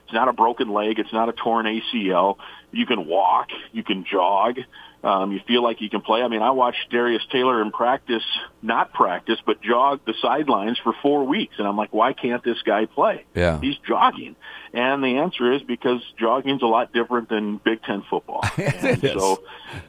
it's 0.04 0.12
not 0.12 0.28
a 0.28 0.32
broken 0.32 0.72
leg 0.72 0.98
it's 0.98 1.12
not 1.12 1.28
a 1.28 1.32
torn 1.32 1.66
ACL 1.66 2.36
you 2.72 2.86
can 2.86 3.06
walk 3.06 3.48
you 3.72 3.82
can 3.82 4.04
jog 4.10 4.56
um 5.04 5.32
you 5.32 5.40
feel 5.46 5.62
like 5.62 5.80
you 5.80 5.88
can 5.88 6.00
play 6.00 6.22
I 6.22 6.28
mean 6.28 6.42
I 6.42 6.50
watched 6.50 6.90
Darius 6.90 7.22
Taylor 7.32 7.62
in 7.62 7.70
practice 7.70 8.24
not 8.62 8.92
practice 8.92 9.38
but 9.46 9.60
jog 9.62 10.00
the 10.06 10.14
sidelines 10.20 10.78
for 10.82 10.92
4 11.02 11.24
weeks 11.24 11.54
and 11.58 11.66
I'm 11.66 11.76
like 11.76 11.92
why 11.92 12.12
can't 12.12 12.42
this 12.44 12.60
guy 12.64 12.86
play 12.86 13.24
Yeah. 13.34 13.60
he's 13.60 13.76
jogging 13.86 14.36
and 14.72 15.02
the 15.02 15.16
answer 15.18 15.52
is 15.52 15.62
because 15.62 16.00
jogging's 16.20 16.62
a 16.62 16.66
lot 16.66 16.92
different 16.92 17.30
than 17.30 17.56
Big 17.56 17.82
Ten 17.82 18.02
football. 18.10 18.42
so, 19.00 19.42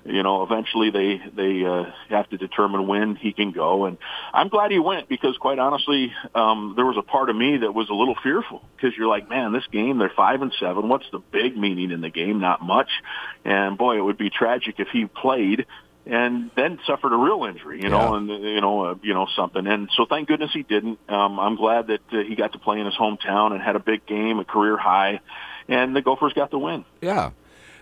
you 0.06 0.24
know, 0.24 0.44
eventually 0.44 0.90
they 0.90 1.22
they 1.36 1.66
uh, 1.66 1.92
have 2.10 2.30
to 2.30 2.38
determine 2.38 2.88
when 2.88 3.18
he 3.18 3.34
can 3.34 3.52
go. 3.52 3.84
And 3.86 3.98
I'm 4.34 4.48
glad 4.48 4.72
he 4.72 4.80
went 4.80 5.10
because, 5.10 5.36
quite 5.38 5.60
honestly, 5.60 6.14
um, 6.34 6.74
there 6.78 6.86
was 6.86 6.96
a 6.98 7.02
part 7.02 7.30
of 7.30 7.36
me 7.36 7.58
that 7.58 7.74
was 7.74 7.90
a 7.90 7.94
little 7.94 8.16
fearful 8.24 8.62
because 8.78 8.98
you're 8.98 9.10
like, 9.10 9.30
man, 9.30 9.52
this 9.52 9.68
game 9.70 9.98
they're 9.98 10.14
five 10.16 10.42
and 10.42 10.54
seven. 10.62 10.88
What's 10.88 11.06
the 11.12 11.20
big 11.20 11.58
meaning 11.58 11.92
in 11.92 12.00
the 12.00 12.10
game? 12.10 12.40
Not 12.40 12.62
much. 12.70 12.90
And 13.44 13.78
boy, 13.78 13.98
it 13.98 14.02
would 14.02 14.18
be 14.18 14.30
tragic 14.30 14.76
if 14.80 14.88
he 14.94 15.06
played 15.06 15.66
and 16.06 16.50
then 16.56 16.80
suffered 16.88 17.14
a 17.14 17.18
real 17.18 17.44
injury, 17.46 17.82
you 17.84 17.90
know, 17.90 18.12
Yeah. 18.14 18.18
and 18.18 18.30
you 18.44 18.62
know, 18.62 18.82
uh, 18.86 18.96
you 19.04 19.14
know 19.14 19.28
something. 19.36 19.68
And 19.68 19.90
so, 19.96 20.06
thank 20.10 20.28
goodness 20.30 20.52
he 20.54 20.64
didn't. 20.64 20.98
Um, 21.10 21.40
I'm 21.40 21.56
glad 21.56 21.88
that 21.88 22.02
uh, 22.12 22.24
he 22.28 22.36
got 22.36 22.54
to 22.54 22.60
play 22.60 22.80
in 22.80 22.86
his 22.86 22.96
hometown 22.96 23.52
and 23.52 23.62
had 23.62 23.76
a 23.76 23.80
big 23.92 24.06
game, 24.06 24.40
a 24.40 24.46
career 24.46 24.78
high, 24.78 25.20
and 25.68 25.96
the 25.96 26.02
Gophers 26.02 26.34
got 26.34 26.50
the 26.52 26.58
win. 26.60 26.86
Yeah. 27.02 27.32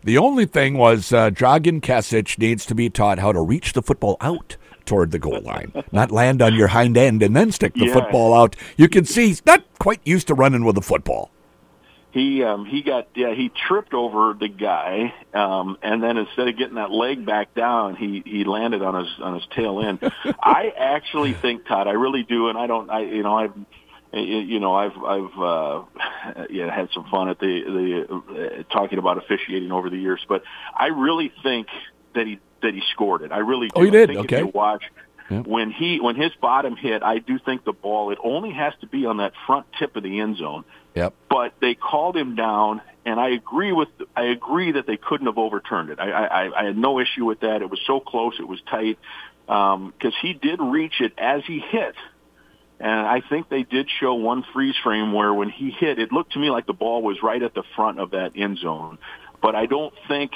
The 0.04 0.18
only 0.18 0.46
thing 0.46 0.78
was 0.78 1.12
uh, 1.14 1.30
Dragan 1.32 1.80
Kesich 1.82 2.38
needs 2.38 2.66
to 2.68 2.76
be 2.76 2.90
taught 2.90 3.20
how 3.20 3.32
to 3.32 3.42
reach 3.42 3.74
the 3.74 3.82
football 3.82 4.18
out 4.22 4.58
toward 4.86 5.12
the 5.12 5.20
goal 5.20 5.42
line, 5.42 5.72
not 5.92 6.12
land 6.12 6.42
on 6.42 6.54
your 6.56 6.68
hind 6.68 6.96
end 6.98 7.22
and 7.24 7.36
then 7.36 7.52
stick 7.52 7.74
the 7.76 7.86
Yeah. 7.88 7.94
football 7.94 8.34
out. 8.34 8.56
You 8.78 8.88
can 8.90 9.06
see 9.06 9.28
he's 9.28 9.46
not 9.46 9.64
quite 9.80 10.00
used 10.06 10.28
to 10.28 10.34
running 10.34 10.64
with 10.66 10.78
a 10.78 10.82
football. 10.82 11.30
He 12.18 12.44
um, 12.44 12.66
he 12.66 12.82
got 12.82 13.10
yeah 13.14 13.36
he 13.36 13.52
tripped 13.68 13.94
over 13.94 14.34
the 14.34 14.48
guy, 14.48 15.14
um, 15.36 15.78
and 15.84 16.02
then 16.02 16.18
instead 16.18 16.48
of 16.48 16.58
getting 16.58 16.74
that 16.76 16.90
leg 16.90 17.24
back 17.24 17.54
down, 17.54 17.96
he 17.96 18.24
he 18.26 18.44
landed 18.44 18.82
on 18.82 19.06
his 19.06 19.14
on 19.22 19.36
his 19.36 19.44
tail 19.56 19.80
end. 19.80 20.00
I 20.42 20.74
actually 20.76 21.34
think 21.34 21.68
Todd, 21.68 21.88
I 21.88 21.92
really 21.92 22.24
do, 22.24 22.48
and 22.50 22.58
I 22.58 22.66
don't, 22.66 22.90
I 22.90 23.02
you 23.02 23.22
know 23.22 23.38
I've. 23.38 23.54
You 24.14 24.62
know, 24.62 24.74
I've 24.74 24.98
I've 24.98 25.38
uh, 25.38 25.84
yeah 26.50 26.74
had 26.74 26.90
some 26.94 27.06
fun 27.12 27.28
at 27.28 27.40
the 27.40 27.62
the 27.68 28.64
uh, 28.70 28.74
talking 28.74 29.00
about 29.00 29.18
officiating 29.18 29.72
over 29.72 29.90
the 29.90 29.98
years, 29.98 30.26
but 30.30 30.44
I 30.76 30.88
really 30.88 31.32
think 31.44 31.68
that 32.16 32.26
he 32.26 32.40
that 32.64 32.74
he 32.74 32.82
scored 32.94 33.22
it. 33.22 33.34
I 33.34 33.40
really 33.40 33.68
do. 33.68 33.74
Oh, 33.76 33.84
you 33.84 33.92
did? 33.92 34.08
think 34.08 34.20
Okay. 34.22 34.38
If 34.38 34.42
you 34.46 34.48
watch 34.48 34.84
Yep. 35.30 35.46
when 35.46 35.72
he 35.72 36.00
when 36.00 36.16
his 36.16 36.32
bottom 36.42 36.78
hit, 36.78 37.04
I 37.04 37.20
do 37.20 37.38
think 37.38 37.66
the 37.66 37.74
ball 37.74 38.12
it 38.12 38.18
only 38.24 38.54
has 38.54 38.74
to 38.80 38.88
be 38.88 39.06
on 39.06 39.18
that 39.18 39.34
front 39.46 39.66
tip 39.78 39.96
of 39.98 40.04
the 40.04 40.22
end 40.22 40.38
zone 40.38 40.64
Yep. 40.98 41.14
but 41.30 41.54
they 41.62 41.76
called 41.76 42.18
him 42.18 42.36
down, 42.36 42.82
and 43.06 43.20
I 43.20 43.30
agree 43.30 43.72
with 43.72 43.90
I 44.16 44.24
agree 44.24 44.72
that 44.72 44.88
they 44.88 44.98
couldn't 44.98 45.28
have 45.28 45.38
overturned 45.38 45.92
it. 45.92 46.00
I 46.00 46.10
I, 46.10 46.62
I 46.62 46.66
had 46.66 46.78
no 46.78 47.00
issue 47.00 47.26
with 47.26 47.42
that. 47.42 47.62
It 47.62 47.70
was 47.70 47.80
so 47.86 48.00
close, 48.00 48.34
it 48.40 48.48
was 48.48 48.60
tight, 48.70 48.98
because 49.46 50.16
he 50.22 50.34
did 50.34 50.60
reach 50.60 51.00
it 51.00 51.14
as 51.18 51.44
he 51.46 51.60
hit, 51.60 51.96
and 52.80 53.08
I 53.08 53.22
think 53.22 53.50
they 53.50 53.64
did 53.64 53.88
show 54.00 54.16
one 54.16 54.44
freeze 54.54 54.76
frame 54.84 55.14
where 55.14 55.34
when 55.34 55.50
he 55.50 55.70
hit, 55.70 56.00
it 56.00 56.12
looked 56.12 56.34
to 56.34 56.40
me 56.40 56.50
like 56.50 56.66
the 56.66 56.74
ball 56.74 57.04
was 57.04 57.18
right 57.22 57.42
at 57.42 57.54
the 57.54 57.64
front 57.76 58.00
of 58.00 58.12
that 58.12 58.32
end 58.36 58.58
zone, 58.58 58.98
but 59.42 59.56
I 59.56 59.68
don't 59.68 59.94
think 60.08 60.32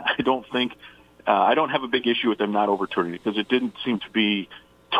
I 0.00 0.22
don't 0.22 0.46
think 0.52 0.72
uh, 1.26 1.32
I 1.32 1.54
don't 1.54 1.70
have 1.70 1.82
a 1.82 1.88
big 1.88 2.06
issue 2.06 2.28
with 2.28 2.38
them 2.38 2.52
not 2.52 2.68
overturning 2.68 3.14
it 3.14 3.24
because 3.24 3.38
it 3.38 3.48
didn't 3.48 3.74
seem 3.84 3.98
to 4.00 4.10
be 4.10 4.48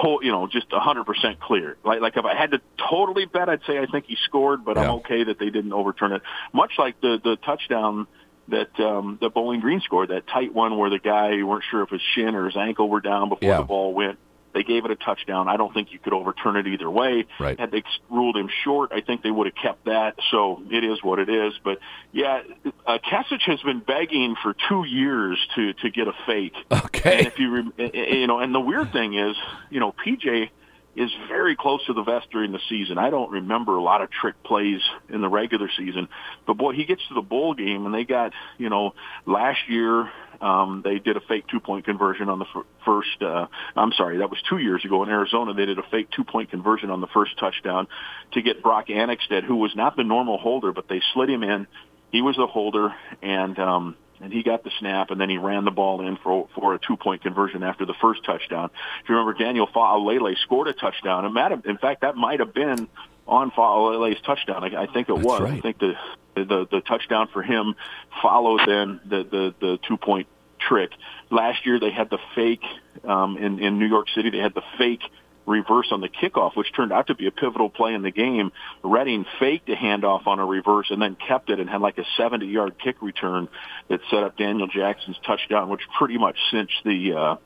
to, 0.02 0.18
you 0.22 0.32
know, 0.32 0.46
just 0.46 0.66
a 0.72 0.80
hundred 0.80 1.04
percent 1.04 1.40
clear. 1.40 1.76
Like, 1.84 2.00
like 2.00 2.16
if 2.16 2.24
I 2.24 2.34
had 2.34 2.52
to 2.52 2.60
totally 2.90 3.26
bet, 3.26 3.48
I'd 3.48 3.60
say 3.66 3.78
I 3.78 3.86
think 3.86 4.06
he 4.06 4.16
scored, 4.24 4.64
but 4.64 4.76
Yeah. 4.76 4.84
I'm 4.84 4.90
okay 4.96 5.24
that 5.24 5.38
they 5.38 5.50
didn't 5.50 5.72
overturn 5.72 6.12
it. 6.12 6.22
Much 6.52 6.72
like 6.78 7.00
the 7.00 7.20
the 7.22 7.36
touchdown 7.36 8.06
that 8.48 8.78
um, 8.80 9.18
that 9.20 9.32
Bowling 9.32 9.60
Green 9.60 9.80
scored, 9.80 10.10
that 10.10 10.26
tight 10.26 10.52
one 10.54 10.76
where 10.76 10.90
the 10.90 10.98
guy 10.98 11.32
you 11.32 11.46
weren't 11.46 11.64
sure 11.70 11.82
if 11.82 11.90
his 11.90 12.02
shin 12.14 12.34
or 12.34 12.46
his 12.46 12.56
ankle 12.56 12.88
were 12.88 13.00
down 13.00 13.28
before 13.30 13.48
Yeah. 13.48 13.58
the 13.58 13.64
ball 13.64 13.94
went. 13.94 14.18
They 14.54 14.62
gave 14.62 14.84
it 14.84 14.90
a 14.90 14.96
touchdown. 14.96 15.48
I 15.48 15.56
don't 15.56 15.74
think 15.74 15.92
you 15.92 15.98
could 15.98 16.12
overturn 16.12 16.56
it 16.56 16.66
either 16.66 16.90
way. 16.90 17.26
Right. 17.38 17.58
Had 17.58 17.70
they 17.72 17.82
ruled 18.08 18.36
him 18.36 18.48
short, 18.62 18.92
I 18.92 19.00
think 19.00 19.22
they 19.22 19.30
would 19.30 19.46
have 19.46 19.56
kept 19.56 19.84
that. 19.86 20.16
So 20.30 20.62
it 20.70 20.84
is 20.84 21.02
what 21.02 21.18
it 21.18 21.28
is. 21.28 21.52
But 21.62 21.78
yeah, 22.12 22.42
uh, 22.86 22.98
Kesich 22.98 23.42
has 23.42 23.60
been 23.62 23.80
begging 23.80 24.36
for 24.42 24.54
two 24.68 24.84
years 24.84 25.38
to 25.56 25.72
to 25.74 25.90
get 25.90 26.08
a 26.08 26.12
fake. 26.26 26.54
Okay. 26.70 27.18
And 27.18 27.26
if 27.26 27.38
you 27.38 27.50
re- 27.50 27.90
you 28.20 28.26
know, 28.26 28.38
and 28.38 28.54
the 28.54 28.60
weird 28.60 28.92
thing 28.92 29.14
is, 29.14 29.36
you 29.70 29.80
know, 29.80 29.92
PJ 29.92 30.50
is 30.96 31.10
very 31.28 31.56
close 31.56 31.84
to 31.86 31.92
the 31.92 32.02
vest 32.02 32.28
during 32.30 32.52
the 32.52 32.60
season. 32.68 32.98
I 32.98 33.10
don't 33.10 33.30
remember 33.30 33.76
a 33.76 33.82
lot 33.82 34.00
of 34.02 34.10
trick 34.10 34.40
plays 34.44 34.80
in 35.08 35.20
the 35.20 35.28
regular 35.28 35.68
season, 35.76 36.08
but 36.46 36.54
boy, 36.54 36.72
he 36.72 36.84
gets 36.84 37.02
to 37.08 37.14
the 37.14 37.22
bowl 37.22 37.54
game 37.54 37.86
and 37.86 37.94
they 37.94 38.04
got, 38.04 38.32
you 38.58 38.70
know, 38.70 38.94
last 39.26 39.58
year 39.68 40.10
um, 40.40 40.82
they 40.84 40.98
did 40.98 41.16
a 41.16 41.20
fake 41.20 41.46
two 41.48 41.60
point 41.60 41.84
conversion 41.84 42.28
on 42.28 42.38
the 42.38 42.46
f- 42.54 42.64
first. 42.84 43.22
Uh, 43.22 43.46
I'm 43.76 43.92
sorry, 43.92 44.18
that 44.18 44.30
was 44.30 44.38
two 44.48 44.58
years 44.58 44.84
ago 44.84 45.02
in 45.02 45.08
Arizona. 45.08 45.54
They 45.54 45.66
did 45.66 45.78
a 45.78 45.82
fake 45.90 46.10
two 46.10 46.24
point 46.24 46.50
conversion 46.50 46.90
on 46.90 47.00
the 47.00 47.06
first 47.08 47.38
touchdown 47.38 47.88
to 48.32 48.42
get 48.42 48.62
Brock 48.62 48.88
Annexstad, 48.88 49.44
who 49.44 49.56
was 49.56 49.74
not 49.74 49.96
the 49.96 50.04
normal 50.04 50.38
holder, 50.38 50.72
but 50.72 50.88
they 50.88 51.00
slid 51.12 51.30
him 51.30 51.42
in. 51.42 51.66
He 52.10 52.22
was 52.22 52.36
the 52.36 52.46
holder, 52.46 52.94
and 53.22 53.58
um, 53.58 53.96
and 54.20 54.32
he 54.32 54.42
got 54.42 54.64
the 54.64 54.70
snap, 54.78 55.10
and 55.10 55.20
then 55.20 55.28
he 55.28 55.38
ran 55.38 55.64
the 55.64 55.70
ball 55.70 56.06
in 56.06 56.16
for 56.16 56.48
for 56.54 56.74
a 56.74 56.78
two 56.78 56.96
point 56.96 57.22
conversion 57.22 57.62
after 57.62 57.84
the 57.86 57.94
first 58.00 58.24
touchdown. 58.24 58.70
If 59.02 59.08
you 59.08 59.16
remember, 59.16 59.38
Daniel 59.38 59.66
Faalele 59.66 60.36
scored 60.38 60.68
a 60.68 60.72
touchdown, 60.72 61.24
and 61.24 61.36
have, 61.36 61.66
in 61.66 61.78
fact, 61.78 62.02
that 62.02 62.16
might 62.16 62.40
have 62.40 62.54
been 62.54 62.88
on 63.26 63.50
Faalele's 63.50 64.20
touchdown. 64.22 64.64
I, 64.64 64.82
I 64.82 64.86
think 64.86 65.08
it 65.08 65.14
That's 65.14 65.26
was. 65.26 65.40
right. 65.40 65.58
I 65.58 65.60
think 65.60 65.78
the, 65.78 65.94
the 66.34 66.66
the 66.70 66.80
touchdown 66.80 67.28
for 67.32 67.42
him 67.42 67.74
followed 68.22 68.60
then 68.66 69.00
the 69.08 69.24
the, 69.24 69.54
the 69.60 69.78
two 69.86 69.96
point 69.96 70.26
trick. 70.58 70.90
Last 71.30 71.64
year 71.66 71.78
they 71.80 71.90
had 71.90 72.10
the 72.10 72.18
fake 72.34 72.64
um, 73.04 73.36
in 73.36 73.58
in 73.58 73.78
New 73.78 73.86
York 73.86 74.08
City. 74.14 74.30
They 74.30 74.38
had 74.38 74.54
the 74.54 74.64
fake 74.78 75.02
reverse 75.46 75.88
on 75.90 76.00
the 76.00 76.08
kickoff, 76.08 76.56
which 76.56 76.72
turned 76.72 76.92
out 76.92 77.08
to 77.08 77.14
be 77.14 77.26
a 77.26 77.30
pivotal 77.30 77.68
play 77.68 77.94
in 77.94 78.02
the 78.02 78.10
game. 78.10 78.52
Redding 78.82 79.26
faked 79.38 79.68
a 79.68 79.74
handoff 79.74 80.26
on 80.26 80.38
a 80.38 80.46
reverse 80.46 80.86
and 80.90 81.00
then 81.00 81.16
kept 81.16 81.50
it 81.50 81.60
and 81.60 81.68
had 81.68 81.80
like 81.80 81.98
a 81.98 82.04
70-yard 82.18 82.76
kick 82.82 83.02
return 83.02 83.48
that 83.88 84.00
set 84.10 84.22
up 84.22 84.36
Daniel 84.36 84.68
Jackson's 84.68 85.18
touchdown, 85.26 85.68
which 85.68 85.82
pretty 85.98 86.18
much 86.18 86.36
cinched 86.50 86.82
the 86.84 87.12
uh, 87.12 87.36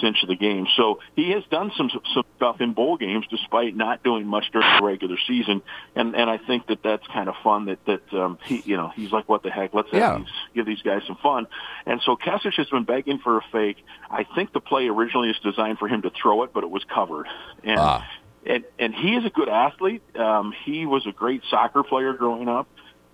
cinch 0.00 0.22
of 0.22 0.28
the 0.28 0.36
game. 0.36 0.66
So 0.76 1.00
he 1.16 1.30
has 1.32 1.42
done 1.50 1.72
some 1.76 1.90
some 2.14 2.24
stuff 2.36 2.60
in 2.60 2.72
bowl 2.72 2.96
games 2.96 3.26
despite 3.30 3.74
not 3.76 4.02
doing 4.02 4.26
much 4.26 4.44
during 4.52 4.68
the 4.78 4.84
regular 4.86 5.16
season, 5.26 5.62
and 5.94 6.14
and 6.14 6.28
I 6.30 6.38
think 6.38 6.66
that 6.68 6.82
that's 6.82 7.06
kind 7.08 7.28
of 7.28 7.34
fun. 7.42 7.66
That 7.66 7.84
that 7.86 8.12
um, 8.14 8.38
he 8.44 8.62
you 8.64 8.76
know 8.76 8.88
he's 8.94 9.12
like 9.12 9.28
what 9.28 9.42
the 9.42 9.50
heck 9.50 9.74
let's 9.74 9.90
have 9.92 10.00
Yeah. 10.00 10.18
these, 10.18 10.26
give 10.54 10.66
these 10.66 10.82
guys 10.82 11.02
some 11.06 11.16
fun, 11.22 11.46
and 11.86 12.00
so 12.02 12.16
Kesich 12.16 12.54
has 12.54 12.68
been 12.68 12.84
begging 12.84 13.18
for 13.18 13.38
a 13.38 13.42
fake. 13.52 13.78
I 14.10 14.24
think 14.34 14.52
the 14.52 14.60
play 14.60 14.88
originally 14.88 15.30
is 15.30 15.36
designed 15.42 15.78
for 15.78 15.88
him 15.88 16.02
to 16.02 16.10
throw 16.10 16.42
it, 16.44 16.52
but 16.52 16.64
it 16.64 16.70
was 16.70 16.84
covered, 16.84 17.26
and 17.64 17.78
Ah. 17.80 18.06
and 18.46 18.64
and 18.78 18.94
he 18.94 19.16
is 19.16 19.24
a 19.24 19.30
good 19.30 19.48
athlete. 19.48 20.02
Um, 20.16 20.52
he 20.64 20.86
was 20.86 21.06
a 21.06 21.12
great 21.12 21.42
soccer 21.50 21.82
player 21.82 22.12
growing 22.12 22.48
up. 22.48 22.66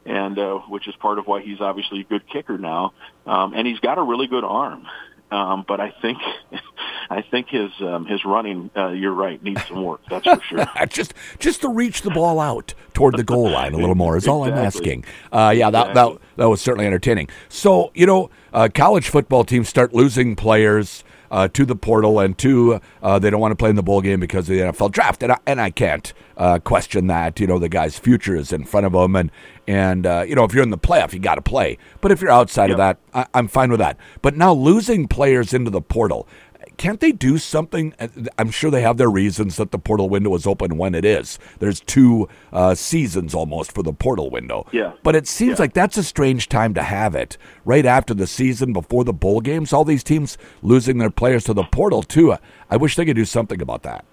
And 0.06 0.38
uh, 0.38 0.58
which 0.68 0.86
is 0.86 0.94
part 0.96 1.18
of 1.18 1.26
why 1.26 1.40
he's 1.40 1.62
obviously 1.62 2.00
a 2.00 2.04
good 2.04 2.28
kicker 2.28 2.58
now, 2.58 2.92
um, 3.24 3.54
and 3.54 3.66
he's 3.66 3.78
got 3.80 3.96
a 3.96 4.02
really 4.02 4.26
good 4.26 4.44
arm. 4.44 4.86
Um, 5.30 5.64
but 5.66 5.80
I 5.80 5.90
think, 6.02 6.18
I 7.10 7.22
think 7.22 7.48
his 7.48 7.70
um, 7.80 8.06
his 8.06 8.24
running, 8.24 8.70
uh, 8.76 8.88
you're 8.88 9.12
right, 9.12 9.42
needs 9.42 9.64
some 9.66 9.82
work. 9.82 10.00
That's 10.08 10.24
for 10.26 10.40
sure. 10.42 10.66
just 10.88 11.14
just 11.38 11.62
to 11.62 11.68
reach 11.68 12.02
the 12.02 12.10
ball 12.10 12.38
out 12.40 12.74
toward 12.92 13.16
the 13.16 13.24
goal 13.24 13.50
line 13.50 13.74
a 13.74 13.76
little 13.78 13.94
more 13.96 14.16
is 14.16 14.28
all 14.28 14.44
I'm 14.44 14.54
asking. 14.54 15.04
Uh, 15.32 15.52
yeah, 15.56 15.70
that, 15.70 15.94
that 15.94 16.06
Exactly. 16.06 16.28
that 16.36 16.48
was 16.48 16.60
certainly 16.60 16.86
entertaining. 16.86 17.28
So 17.48 17.90
you 17.94 18.06
know, 18.06 18.30
uh, 18.52 18.68
college 18.72 19.08
football 19.08 19.44
teams 19.44 19.68
start 19.68 19.92
losing 19.92 20.36
players. 20.36 21.02
Uh, 21.30 21.48
to 21.48 21.64
the 21.64 21.74
portal 21.74 22.20
and 22.20 22.38
to 22.38 22.80
uh, 23.02 23.18
they 23.18 23.30
don't 23.30 23.40
want 23.40 23.50
to 23.50 23.56
play 23.56 23.70
in 23.70 23.76
the 23.76 23.82
bowl 23.82 24.00
game 24.00 24.20
because 24.20 24.48
of 24.48 24.54
the 24.54 24.60
NFL 24.60 24.92
draft 24.92 25.22
and 25.22 25.32
I, 25.32 25.38
and 25.46 25.60
I 25.60 25.70
can't 25.70 26.12
uh, 26.36 26.58
question 26.58 27.06
that 27.08 27.40
you 27.40 27.46
know 27.46 27.58
the 27.58 27.68
guy's 27.68 27.98
future 27.98 28.36
is 28.36 28.52
in 28.52 28.64
front 28.64 28.86
of 28.86 28.94
him 28.94 29.16
and 29.16 29.30
and 29.66 30.06
uh, 30.06 30.24
you 30.26 30.34
know 30.34 30.44
if 30.44 30.52
you're 30.54 30.62
in 30.62 30.70
the 30.70 30.78
playoff 30.78 31.12
you 31.12 31.18
got 31.18 31.36
to 31.36 31.42
play. 31.42 31.78
But 32.00 32.12
if 32.12 32.20
you're 32.20 32.30
outside 32.30 32.70
of 32.70 32.76
that 32.76 32.98
I, 33.14 33.26
I'm 33.34 33.48
fine 33.48 33.70
with 33.70 33.80
that. 33.80 33.98
But 34.22 34.36
now 34.36 34.52
losing 34.52 35.08
players 35.08 35.54
into 35.54 35.70
the 35.70 35.80
portal 35.80 36.28
can't 36.76 37.00
they 37.00 37.12
do 37.12 37.38
something? 37.38 37.94
I'm 38.38 38.50
sure 38.50 38.70
they 38.70 38.82
have 38.82 38.96
their 38.96 39.10
reasons 39.10 39.56
that 39.56 39.70
the 39.70 39.78
portal 39.78 40.08
window 40.08 40.34
is 40.34 40.46
open 40.46 40.76
when 40.76 40.94
it 40.94 41.04
is. 41.04 41.38
There's 41.58 41.80
two 41.80 42.28
uh, 42.52 42.74
seasons 42.74 43.34
almost 43.34 43.72
for 43.72 43.82
the 43.82 43.92
portal 43.92 44.30
window. 44.30 44.66
Yeah. 44.72 44.92
But 45.02 45.16
it 45.16 45.26
seems 45.26 45.58
Yeah. 45.58 45.62
like 45.64 45.72
that's 45.74 45.96
a 45.96 46.02
strange 46.02 46.48
time 46.48 46.74
to 46.74 46.82
have 46.82 47.14
it 47.14 47.36
right 47.64 47.86
after 47.86 48.14
the 48.14 48.26
season, 48.26 48.72
before 48.72 49.04
the 49.04 49.12
bowl 49.12 49.40
games. 49.40 49.72
All 49.72 49.84
these 49.84 50.04
teams 50.04 50.36
losing 50.62 50.98
their 50.98 51.10
players 51.10 51.44
to 51.44 51.54
the 51.54 51.64
portal 51.64 52.02
too. 52.02 52.36
I 52.70 52.76
wish 52.76 52.96
they 52.96 53.04
could 53.04 53.16
do 53.16 53.24
something 53.24 53.60
about 53.62 53.82
that. 53.84 54.04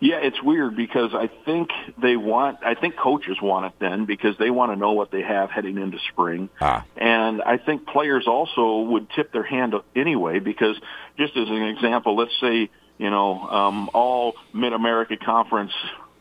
Yeah, 0.00 0.16
it's 0.22 0.42
weird 0.42 0.76
because 0.76 1.10
I 1.14 1.28
think 1.44 1.68
they 2.00 2.16
want, 2.16 2.58
I 2.64 2.74
think 2.74 2.96
coaches 2.96 3.36
want 3.40 3.66
it 3.66 3.72
then 3.78 4.06
because 4.06 4.36
they 4.38 4.50
want 4.50 4.72
to 4.72 4.76
know 4.76 4.92
what 4.92 5.10
they 5.10 5.20
have 5.20 5.50
heading 5.50 5.76
into 5.76 5.98
spring. 6.10 6.48
Ah. 6.58 6.84
And 6.96 7.42
I 7.42 7.58
think 7.58 7.86
players 7.86 8.26
also 8.26 8.80
would 8.90 9.10
tip 9.10 9.30
their 9.30 9.42
hand 9.42 9.74
anyway 9.94 10.38
because 10.38 10.76
just 11.18 11.36
as 11.36 11.48
an 11.48 11.62
example, 11.64 12.16
let's 12.16 12.32
say, 12.40 12.70
you 12.96 13.10
know, 13.10 13.40
um, 13.40 13.90
all 13.92 14.34
Mid-America 14.54 15.18
Conference 15.18 15.72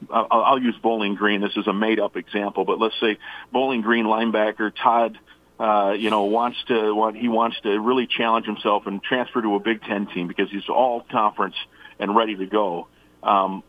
I'll, 0.10 0.28
I'll 0.32 0.62
use 0.62 0.76
Bowling 0.82 1.16
Green. 1.16 1.42
This 1.42 1.56
is 1.58 1.68
a 1.68 1.74
made-up 1.74 2.16
example, 2.16 2.66
but 2.66 2.80
let's 2.80 2.96
say 3.02 3.18
Bowling 3.52 3.82
Green 3.82 4.06
linebacker 4.06 4.72
Todd, 4.82 5.18
uh, 5.60 5.94
you 5.98 6.10
know, 6.10 6.24
wants 6.24 6.58
to 6.68 6.94
want 6.96 7.18
he 7.18 7.28
wants 7.28 7.60
to 7.64 7.80
really 7.80 8.08
challenge 8.08 8.46
himself 8.46 8.88
and 8.88 9.04
transfer 9.04 9.42
to 9.42 9.56
a 9.56 9.60
Big 9.60 9.82
Ten 9.84 10.08
team 10.08 10.28
because 10.28 10.50
he's 10.50 10.68
all 10.70 11.06
conference 11.12 11.56
and 12.00 12.16
ready 12.16 12.36
to 12.36 12.46
go. 12.46 12.88
Um, 13.22 13.64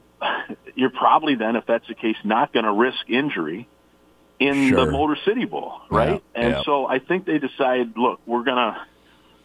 you're 0.74 0.90
probably 0.90 1.34
then, 1.34 1.56
if 1.56 1.66
that's 1.66 1.86
the 1.88 1.94
case, 1.94 2.16
not 2.24 2.52
going 2.52 2.64
to 2.64 2.72
risk 2.72 3.08
injury 3.08 3.68
in 4.38 4.68
Sure. 4.70 4.86
the 4.86 4.92
Motor 4.92 5.16
City 5.24 5.44
Bowl, 5.44 5.80
right? 5.90 6.22
Yeah, 6.34 6.42
and 6.42 6.52
yeah. 6.54 6.62
so 6.64 6.86
I 6.86 6.98
think 6.98 7.26
they 7.26 7.38
decide, 7.38 7.92
look, 7.96 8.20
we're 8.26 8.44
gonna 8.44 8.86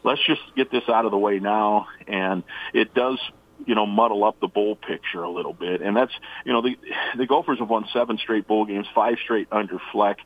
let's 0.03 0.22
just 0.25 0.41
get 0.55 0.72
this 0.72 0.84
out 0.88 1.05
of 1.05 1.12
the 1.12 1.17
way 1.17 1.39
now, 1.39 1.88
and 2.08 2.44
it 2.74 2.94
does. 2.94 3.20
You 3.65 3.74
know, 3.74 3.86
muddle 3.86 4.25
up 4.25 4.41
the 4.41 4.50
bowl 4.50 4.75
picture 4.75 5.24
a 5.24 5.29
little 5.29 5.53
bit, 5.53 5.82
and 5.82 5.96
that's 5.96 6.12
you 6.46 6.51
know 6.51 6.62
the 6.62 6.77
the 7.17 7.25
Gophers 7.25 7.60
have 7.60 7.70
won 7.70 7.86
seven 7.94 8.17
straight 8.17 8.48
bowl 8.48 8.65
games, 8.65 8.86
five 8.94 9.15
straight 9.24 9.48
under 9.50 9.79
Fleck. 9.94 10.17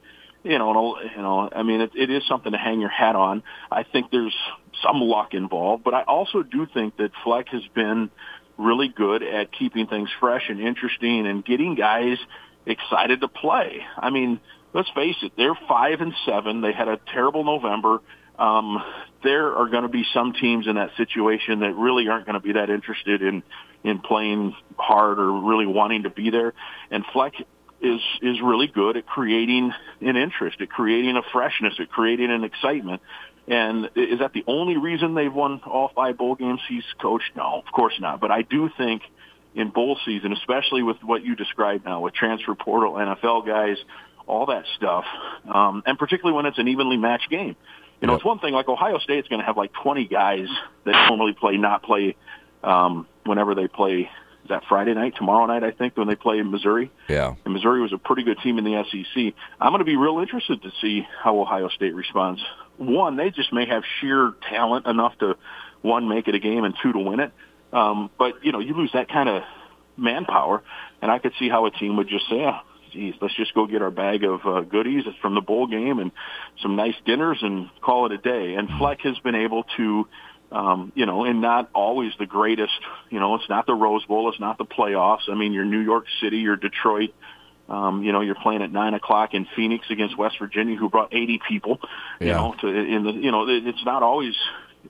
You 0.44 0.58
know, 0.58 0.96
and, 0.96 1.12
you 1.16 1.22
know, 1.22 1.50
I 1.54 1.62
mean, 1.64 1.82
it, 1.82 1.92
it 1.96 2.10
is 2.10 2.24
something 2.28 2.52
to 2.52 2.58
hang 2.58 2.80
your 2.80 2.90
hat 2.90 3.16
on. 3.16 3.44
I 3.72 3.84
think 3.84 4.10
there's 4.10 4.36
some 4.82 5.00
luck 5.02 5.34
involved, 5.36 5.84
but 5.84 5.94
I 5.94 6.02
also 6.04 6.42
do 6.42 6.66
think 6.74 6.98
that 6.98 7.12
Fleck 7.24 7.50
has 7.50 7.62
been 7.76 8.10
really 8.60 8.90
good 8.90 9.24
at 9.24 9.52
keeping 9.52 9.88
things 9.88 10.10
fresh 10.20 10.44
and 10.50 10.60
interesting 10.60 11.26
and 11.26 11.44
getting 11.44 11.76
guys 11.76 12.18
excited 12.66 13.22
to 13.22 13.28
play. 13.28 13.82
I 13.98 14.10
mean, 14.10 14.40
let's 14.74 14.90
face 14.92 15.16
it, 15.24 15.32
they're 15.38 15.58
five 15.68 16.02
and 16.02 16.14
seven. 16.26 16.62
They 16.62 16.74
had 16.74 16.88
a 16.88 17.00
terrible 17.14 17.44
November. 17.44 18.02
Um, 18.38 18.82
there 19.24 19.56
are 19.56 19.68
going 19.68 19.84
to 19.84 19.90
be 19.90 20.06
some 20.14 20.34
teams 20.34 20.68
in 20.68 20.76
that 20.76 20.92
situation 20.98 21.60
that 21.62 21.76
really 21.76 22.08
aren't 22.08 22.26
going 22.26 22.40
to 22.40 22.46
be 22.46 22.54
that 22.54 22.70
interested 22.70 23.22
in 23.22 23.44
in 23.84 24.00
playing 24.00 24.54
hard 24.78 25.20
or 25.20 25.32
really 25.32 25.66
wanting 25.66 26.04
to 26.04 26.10
be 26.10 26.30
there. 26.30 26.54
And 26.92 27.06
Fleck 27.14 27.34
is 27.82 28.02
is 28.22 28.42
really 28.42 28.68
good 28.68 28.98
at 28.98 29.06
creating 29.06 29.72
an 30.02 30.18
interest, 30.18 30.62
at 30.62 30.70
creating 30.70 31.16
a 31.18 31.22
freshness, 31.32 31.76
at 31.80 31.90
creating 31.90 32.32
an 32.32 32.44
excitement. 32.44 33.02
And 33.50 33.90
is 33.96 34.20
that 34.20 34.32
the 34.34 34.44
only 34.48 34.78
reason 34.78 35.16
they've 35.16 35.34
won 35.34 35.60
all 35.66 35.92
five 35.96 36.18
bowl 36.18 36.36
games 36.36 36.62
he's 36.70 36.84
coached? 37.02 37.32
No, 37.36 37.62
of 37.66 37.72
course 37.74 37.96
not. 38.00 38.20
But 38.22 38.30
I 38.32 38.44
do 38.44 38.70
think 38.78 39.02
in 39.56 39.70
bowl 39.70 39.98
season, 40.06 40.32
especially 40.34 40.84
with 40.84 40.98
what 41.04 41.24
you 41.26 41.36
described 41.36 41.84
now, 41.86 42.02
with 42.02 42.14
transfer 42.14 42.54
portal, 42.54 42.94
NFL 42.94 43.48
guys, 43.48 43.78
all 44.28 44.46
that 44.46 44.66
stuff, 44.78 45.06
um, 45.52 45.82
and 45.88 45.98
particularly 45.98 46.36
when 46.36 46.46
it's 46.46 46.60
an 46.60 46.68
evenly 46.68 46.98
matched 46.98 47.30
game. 47.32 47.56
You 48.00 48.08
know, 48.08 48.14
Yep. 48.14 48.18
it's 48.20 48.26
one 48.26 48.40
thing 48.40 48.54
like 48.54 48.70
Ohio 48.70 49.00
State's 49.00 49.28
going 49.28 49.40
to 49.40 49.46
have 49.46 49.58
like 49.58 49.74
20 49.74 50.06
guys 50.06 50.48
that 50.86 51.08
normally 51.10 51.34
play, 51.34 51.58
not 51.58 51.82
play 51.82 52.16
um, 52.64 53.08
whenever 53.26 53.56
they 53.56 53.68
play. 53.68 54.02
Is 54.44 54.50
that 54.50 54.64
Friday 54.70 54.94
night, 54.94 55.16
tomorrow 55.18 55.48
night? 55.48 55.64
I 55.64 55.72
think 55.72 55.98
when 55.98 56.08
they 56.08 56.16
play 56.16 56.38
in 56.38 56.50
Missouri. 56.52 56.92
Yeah. 57.10 57.34
And 57.44 57.54
Missouri 57.54 57.82
was 57.82 57.92
a 57.92 57.98
pretty 57.98 58.24
good 58.24 58.38
team 58.42 58.58
in 58.60 58.64
the 58.64 58.84
SEC. 58.90 59.34
I'm 59.60 59.72
going 59.72 59.80
to 59.80 59.86
be 59.86 59.98
real 59.98 60.20
interested 60.20 60.62
to 60.62 60.72
see 60.82 61.06
how 61.24 61.40
Ohio 61.40 61.68
State 61.70 61.94
responds. 61.96 62.42
One, 62.80 63.18
they 63.18 63.30
just 63.30 63.52
may 63.52 63.66
have 63.66 63.84
sheer 64.00 64.34
talent 64.50 64.88
enough 64.88 65.18
to 65.20 65.36
one 65.82 66.08
make 66.08 66.28
it 66.28 66.36
a 66.36 66.40
game 66.40 66.64
and 66.64 66.74
two 66.82 66.94
to 66.94 67.00
win 67.00 67.20
it. 67.20 67.32
Um, 67.74 68.10
but 68.18 68.44
you 68.44 68.52
know, 68.52 68.60
you 68.60 68.74
lose 68.74 68.92
that 68.94 69.10
kind 69.10 69.30
of 69.30 69.44
manpower, 69.98 70.64
and 71.02 71.12
I 71.12 71.20
could 71.20 71.34
see 71.38 71.50
how 71.50 71.66
a 71.66 71.72
team 71.72 71.98
would 71.98 72.08
just 72.08 72.28
say, 72.30 72.44
"Ah, 72.44 72.64
geez, 72.92 73.16
let's 73.22 73.36
just 73.36 73.54
go 73.54 73.68
get 73.68 73.82
our 73.82 73.92
bag 73.92 74.24
of 74.24 74.46
uh, 74.46 74.62
goodies 74.62 75.04
from 75.22 75.36
the 75.36 75.42
bowl 75.42 75.68
game 75.68 76.00
and 76.00 76.12
some 76.62 76.76
nice 76.76 76.96
dinners 77.06 77.38
and 77.42 77.70
call 77.82 78.06
it 78.06 78.14
a 78.14 78.18
day." 78.18 78.56
And 78.56 78.70
Fleck 78.80 79.02
has 79.02 79.20
been 79.20 79.36
able 79.36 79.66
to 79.78 80.08
um, 80.52 80.92
you 80.96 81.06
know, 81.06 81.26
and 81.26 81.42
not 81.42 81.70
always 81.74 82.12
the 82.18 82.26
greatest. 82.26 82.74
You 83.10 83.20
know, 83.20 83.36
it's 83.36 83.48
not 83.50 83.68
the 83.68 83.76
Rose 83.76 84.06
Bowl, 84.06 84.30
it's 84.30 84.40
not 84.40 84.58
the 84.58 84.66
playoffs. 84.66 85.30
I 85.30 85.36
mean, 85.36 85.54
you're 85.54 85.66
New 85.66 85.82
York 85.82 86.06
City, 86.22 86.38
you're 86.38 86.56
Detroit. 86.56 87.14
Um, 87.70 88.04
you 88.04 88.12
know, 88.12 88.22
you're 88.22 88.36
playing 88.36 88.62
at 88.64 88.72
nine 88.72 88.94
o'clock 88.96 89.34
in 89.34 89.46
Phoenix 89.56 89.86
against 89.90 90.18
West 90.18 90.38
Virginia, 90.40 90.76
who 90.76 90.90
brought 90.90 91.14
80 91.14 91.40
people. 91.48 91.80
You 92.20 92.28
Yeah. 92.28 92.34
know, 92.38 92.56
to 92.62 92.68
in 92.68 93.04
the 93.04 93.12
you 93.12 93.32
know, 93.32 93.48
it, 93.48 93.68
it's 93.68 93.86
not 93.86 94.02
always 94.04 94.36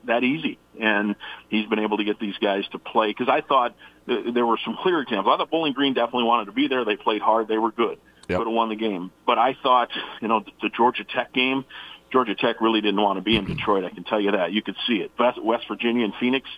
that 0.04 0.22
easy. 0.24 0.58
And 0.80 1.14
he's 1.48 1.66
been 1.66 1.80
able 1.80 1.98
to 1.98 2.04
get 2.04 2.18
these 2.18 2.36
guys 2.38 2.64
to 2.72 2.78
play 2.78 3.08
because 3.08 3.28
I 3.28 3.42
thought 3.42 3.74
th- 4.06 4.32
there 4.32 4.46
were 4.46 4.58
some 4.64 4.76
clear 4.82 5.00
examples. 5.02 5.32
I 5.34 5.36
thought 5.38 5.50
Bowling 5.50 5.74
Green 5.74 5.92
definitely 5.94 6.24
wanted 6.24 6.46
to 6.46 6.52
be 6.52 6.68
there. 6.68 6.84
They 6.84 6.96
played 6.96 7.20
hard. 7.20 7.48
They 7.48 7.58
were 7.58 7.70
good. 7.72 7.98
Yep. 8.28 8.38
Could 8.38 8.46
have 8.46 8.54
won 8.54 8.68
the 8.70 8.76
game. 8.76 9.10
But 9.26 9.38
I 9.38 9.56
thought, 9.62 9.90
you 10.22 10.28
know, 10.28 10.40
the, 10.40 10.52
the 10.62 10.68
Georgia 10.70 11.04
Tech 11.04 11.32
game, 11.34 11.64
Georgia 12.12 12.34
Tech 12.34 12.60
really 12.60 12.80
didn't 12.80 13.00
want 13.02 13.18
to 13.18 13.22
be 13.22 13.36
in 13.36 13.44
Detroit. 13.44 13.84
I 13.84 13.90
can 13.90 14.04
tell 14.04 14.20
you 14.20 14.30
that. 14.30 14.52
You 14.52 14.62
could 14.62 14.76
see 14.86 14.98
it. 14.98 15.10
West 15.42 15.66
Virginia 15.68 16.04
and 16.04 16.14
Phoenix, 16.18 16.48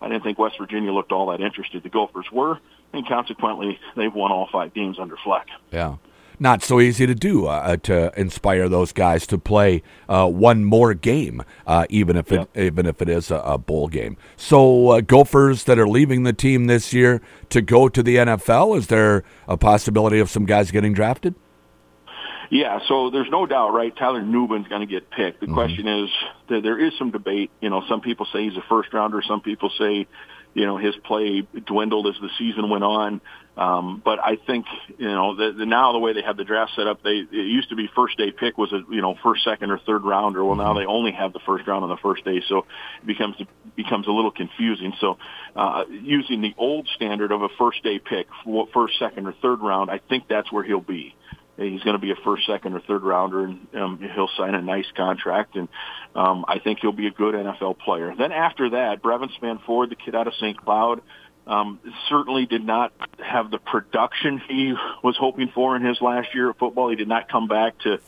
I 0.00 0.08
didn't 0.08 0.22
think 0.22 0.38
West 0.38 0.56
Virginia 0.58 0.92
looked 0.92 1.10
all 1.12 1.26
that 1.32 1.40
interested. 1.40 1.82
The 1.82 1.88
Gophers 1.88 2.26
were, 2.32 2.60
and 2.96 3.06
consequently, 3.06 3.78
they've 3.96 4.14
won 4.14 4.32
all 4.32 4.48
five 4.50 4.74
games 4.74 4.98
under 4.98 5.16
Fleck. 5.24 5.46
Yeah. 5.72 5.96
Not 6.38 6.62
so 6.62 6.80
easy 6.80 7.06
to 7.06 7.14
do 7.14 7.46
uh, 7.46 7.78
to 7.84 8.12
inspire 8.20 8.68
those 8.68 8.92
guys 8.92 9.26
to 9.28 9.38
play 9.38 9.82
uh, 10.06 10.28
one 10.28 10.66
more 10.66 10.92
game, 10.92 11.42
uh, 11.66 11.86
even 11.88 12.14
if 12.16 12.30
it 12.30 12.46
Yeah. 12.54 12.62
even 12.64 12.84
if 12.84 13.00
it 13.00 13.08
is 13.08 13.30
a, 13.30 13.36
a 13.36 13.56
bowl 13.56 13.88
game. 13.88 14.18
So 14.36 14.90
uh, 14.90 15.00
Gophers 15.00 15.64
that 15.64 15.78
are 15.78 15.88
leaving 15.88 16.24
the 16.24 16.34
team 16.34 16.66
this 16.66 16.92
year 16.92 17.22
to 17.48 17.62
go 17.62 17.88
to 17.88 18.02
the 18.02 18.16
NFL, 18.16 18.76
is 18.76 18.88
there 18.88 19.24
a 19.48 19.56
possibility 19.56 20.18
of 20.18 20.28
some 20.28 20.44
guys 20.44 20.70
getting 20.70 20.92
drafted? 20.92 21.34
Yeah, 22.50 22.78
so 22.86 23.10
there's 23.10 23.30
no 23.30 23.44
doubt, 23.46 23.72
right? 23.72 23.96
Tyler 23.96 24.22
Nubin's 24.22 24.68
going 24.68 24.82
to 24.82 24.86
get 24.86 25.10
picked. 25.10 25.40
The 25.40 25.48
question 25.48 25.88
is 25.88 26.10
there 26.48 26.78
is 26.78 26.92
some 26.98 27.10
debate. 27.10 27.50
You 27.60 27.70
know, 27.70 27.82
some 27.88 28.00
people 28.00 28.26
say 28.32 28.44
he's 28.44 28.56
a 28.56 28.62
first 28.68 28.92
rounder. 28.92 29.20
Some 29.26 29.40
people 29.40 29.70
say, 29.76 30.06
you 30.56 30.64
know, 30.64 30.78
his 30.78 30.96
play 31.04 31.46
dwindled 31.66 32.06
as 32.06 32.14
the 32.18 32.30
season 32.38 32.70
went 32.70 32.82
on. 32.82 33.20
Um, 33.58 34.00
but 34.02 34.18
I 34.18 34.36
think, 34.46 34.64
you 34.96 35.08
know, 35.08 35.36
the, 35.36 35.52
the, 35.52 35.66
now 35.66 35.92
the 35.92 35.98
way 35.98 36.14
they 36.14 36.22
have 36.22 36.38
the 36.38 36.44
draft 36.44 36.72
set 36.76 36.86
up, 36.86 37.02
they 37.02 37.10
it 37.10 37.28
used 37.30 37.68
to 37.68 37.76
be 37.76 37.90
first 37.94 38.16
day 38.16 38.30
pick 38.30 38.56
was 38.56 38.72
a 38.72 38.80
you 38.90 39.02
know 39.02 39.16
first, 39.22 39.44
second, 39.44 39.70
or 39.70 39.78
third 39.78 40.02
rounder. 40.02 40.42
Well, 40.42 40.56
now 40.56 40.72
they 40.72 40.86
only 40.86 41.12
have 41.12 41.34
the 41.34 41.40
first 41.40 41.66
round 41.66 41.84
on 41.84 41.90
the 41.90 41.98
first 41.98 42.24
day, 42.24 42.42
so 42.48 42.66
it 43.02 43.06
becomes 43.06 43.36
becomes 43.76 44.06
a 44.06 44.10
little 44.10 44.30
confusing. 44.30 44.94
So, 44.98 45.18
uh, 45.54 45.84
using 45.90 46.40
the 46.40 46.54
old 46.56 46.88
standard 46.96 47.32
of 47.32 47.42
a 47.42 47.48
first 47.58 47.82
day 47.82 47.98
pick, 47.98 48.26
first, 48.72 48.98
second, 48.98 49.26
or 49.26 49.34
third 49.42 49.60
round, 49.60 49.90
I 49.90 50.00
think 50.08 50.24
that's 50.28 50.50
where 50.50 50.64
he'll 50.64 50.80
be. 50.80 51.14
He's 51.56 51.82
going 51.82 51.94
to 51.94 52.00
be 52.00 52.10
a 52.10 52.16
first, 52.16 52.46
second, 52.46 52.74
or 52.74 52.80
third 52.80 53.02
rounder, 53.02 53.44
and 53.44 53.66
um, 53.74 53.98
he'll 54.14 54.30
sign 54.36 54.54
a 54.54 54.60
nice 54.60 54.86
contract. 54.94 55.56
And 55.56 55.68
um, 56.14 56.44
I 56.46 56.58
think 56.58 56.80
he'll 56.80 56.92
be 56.92 57.06
a 57.06 57.10
good 57.10 57.34
NFL 57.34 57.78
player. 57.78 58.14
Then 58.16 58.32
after 58.32 58.70
that, 58.70 59.02
Brevyn 59.02 59.30
Spann-Ford, 59.40 59.90
the 59.90 59.96
kid 59.96 60.14
out 60.14 60.26
of 60.26 60.34
St. 60.34 60.56
Cloud, 60.56 61.00
um, 61.46 61.78
certainly 62.08 62.46
did 62.46 62.64
not 62.64 62.92
have 63.24 63.50
the 63.50 63.58
production 63.58 64.40
he 64.48 64.74
was 65.02 65.16
hoping 65.16 65.48
for 65.54 65.76
in 65.76 65.84
his 65.84 66.00
last 66.00 66.34
year 66.34 66.50
of 66.50 66.56
football. 66.56 66.90
He 66.90 66.96
did 66.96 67.08
not 67.08 67.28
come 67.30 67.48
back 67.48 67.78
to, 67.80 67.98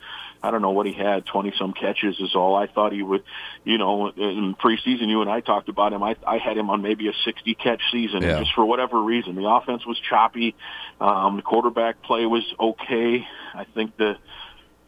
I 0.43 0.51
don't 0.51 0.63
know 0.63 0.71
what 0.71 0.87
he 0.87 0.93
had, 0.93 1.27
20 1.27 1.53
some 1.59 1.73
catches 1.73 2.19
is 2.21 2.35
all. 2.35 2.55
I 2.57 2.67
thought 2.67 2.93
he 2.93 3.03
would, 3.03 3.25
you 3.65 3.79
know, 3.79 4.09
in 4.09 4.55
preseason, 4.55 5.09
you 5.09 5.21
and 5.21 5.31
I 5.31 5.41
talked 5.41 5.69
about 5.69 5.93
him. 5.93 6.03
I, 6.03 6.17
I 6.27 6.39
had 6.39 6.57
him 6.57 6.71
on 6.71 6.83
maybe 6.83 7.09
a 7.09 7.13
60 7.25 7.55
catch 7.55 7.83
season. 7.91 8.23
Yeah. 8.23 8.39
Just 8.41 8.55
for 8.55 8.65
whatever 8.65 9.03
reason, 9.03 9.35
the 9.35 9.49
offense 9.49 9.85
was 9.85 9.99
choppy. 9.99 10.55
Um, 11.01 11.37
the 11.37 11.43
quarterback 11.43 12.03
play 12.03 12.27
was 12.27 12.45
okay. 12.61 13.27
I 13.55 13.65
think 13.75 13.97
the, 13.97 14.17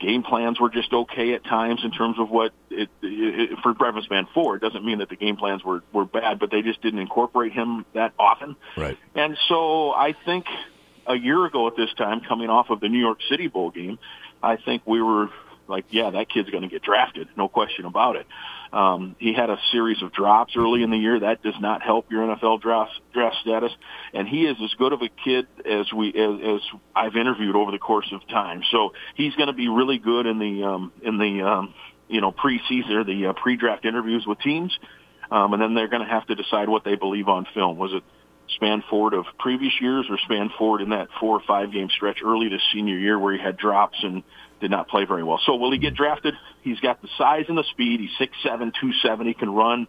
game 0.00 0.23
plans 0.23 0.59
were 0.59 0.71
just 0.71 0.92
okay 0.92 1.35
at 1.35 1.45
times 1.45 1.83
in 1.85 1.92
terms 1.92 2.19
of 2.19 2.30
what 2.30 2.52
it, 2.71 2.88
it, 3.02 3.59
for 3.62 3.75
Brevyn 3.75 4.02
Spann-Ford. 4.02 4.62
It 4.62 4.66
doesn't 4.66 4.85
mean 4.85 4.99
that 4.99 5.11
the 5.11 5.16
game 5.16 5.37
plans 5.37 5.62
were 5.62 5.83
were 5.92 6.07
bad, 6.07 6.38
but 6.38 6.50
they 6.50 6.62
just 6.62 6.80
didn't 6.83 6.99
incorporate 6.99 7.52
him 7.52 7.85
that 7.95 8.12
often. 8.19 8.57
Right. 8.76 8.99
And 9.14 9.37
so 9.49 9.92
I 9.92 10.14
think 10.25 10.47
a 11.07 11.14
year 11.14 11.45
ago 11.45 11.69
at 11.69 11.76
this 11.76 11.92
time, 11.97 12.23
coming 12.26 12.49
off 12.49 12.71
of 12.71 12.80
the 12.80 12.88
New 12.88 12.99
York 12.99 13.19
City 13.28 13.47
bowl 13.47 13.71
game, 13.71 13.99
I 14.42 14.56
think 14.56 14.82
we 14.87 15.02
were 15.02 15.28
like, 15.68 15.87
yeah, 15.90 16.11
that 16.11 16.28
kid's 16.28 16.50
going 16.50 16.62
to 16.62 16.68
get 16.68 16.82
drafted, 16.82 17.28
no 17.37 17.49
question 17.49 17.85
about 17.85 18.16
it. 18.16 18.26
Um, 18.73 19.16
he 19.18 19.32
had 19.35 19.50
a 19.50 19.59
series 19.73 20.00
of 20.02 20.12
drops 20.12 20.54
early 20.56 20.82
in 20.82 20.90
the 20.90 20.97
year. 20.97 21.20
That 21.20 21.42
does 21.42 21.54
not 21.61 21.82
help 21.82 22.11
your 22.11 22.26
NFL 22.26 22.61
draft 22.61 22.92
draft 23.12 23.37
status. 23.40 23.73
And 24.14 24.28
he 24.28 24.47
is 24.47 24.56
as 24.62 24.73
good 24.78 24.92
of 24.92 25.02
a 25.02 25.09
kid 25.09 25.47
as 25.64 25.92
we 25.92 26.11
as, 26.11 26.40
as 26.56 26.80
I've 26.94 27.16
interviewed 27.16 27.56
over 27.56 27.73
the 27.73 27.78
course 27.78 28.06
of 28.12 28.26
time. 28.28 28.62
So 28.70 28.92
he's 29.16 29.35
going 29.35 29.49
to 29.49 29.54
be 29.54 29.68
really 29.68 29.99
good 29.99 30.26
in 30.26 30.38
the 30.38 30.64
um, 30.64 30.92
in 31.02 31.18
the 31.18 31.42
um, 31.42 31.75
you 32.09 32.20
know 32.20 32.30
preseason 32.30 33.06
the 33.06 33.26
uh, 33.26 33.32
pre-draft 33.32 33.85
interviews 33.85 34.25
with 34.26 34.38
teams. 34.38 34.76
Um, 35.32 35.52
and 35.52 35.62
then 35.62 35.74
they're 35.74 35.88
going 35.88 36.03
to 36.03 36.12
have 36.12 36.26
to 36.26 36.35
decide 36.35 36.68
what 36.68 36.85
they 36.85 36.96
believe 36.96 37.29
on 37.29 37.46
film. 37.55 37.79
Was 37.79 37.92
it 37.92 38.03
Spann-Ford 38.59 39.15
of 39.15 39.27
previous 39.39 39.73
years 39.81 40.07
or 40.09 40.19
Spann-Ford 40.29 40.83
in 40.83 40.91
that 40.91 41.09
four 41.19 41.37
or 41.37 41.43
five 41.47 41.73
game 41.73 41.89
stretch 41.95 42.19
early 42.25 42.49
this 42.49 42.63
senior 42.73 42.99
year 42.99 43.19
where 43.19 43.35
he 43.35 43.41
had 43.41 43.57
drops 43.57 43.99
and 44.03 44.23
did 44.61 44.71
not 44.71 44.89
play 44.89 45.05
very 45.05 45.23
well. 45.23 45.41
So 45.45 45.57
will 45.57 45.73
he 45.73 45.79
get 45.79 45.95
drafted? 45.95 46.35
He's 46.63 46.81
got 46.81 47.01
the 47.03 47.09
size 47.17 47.47
and 47.49 47.57
the 47.57 47.65
speed. 47.71 48.01
He's 48.01 48.11
six 48.19 48.37
seven, 48.43 48.73
two 48.81 48.93
seventy, 49.03 49.35
can 49.35 49.51
run, 49.51 49.87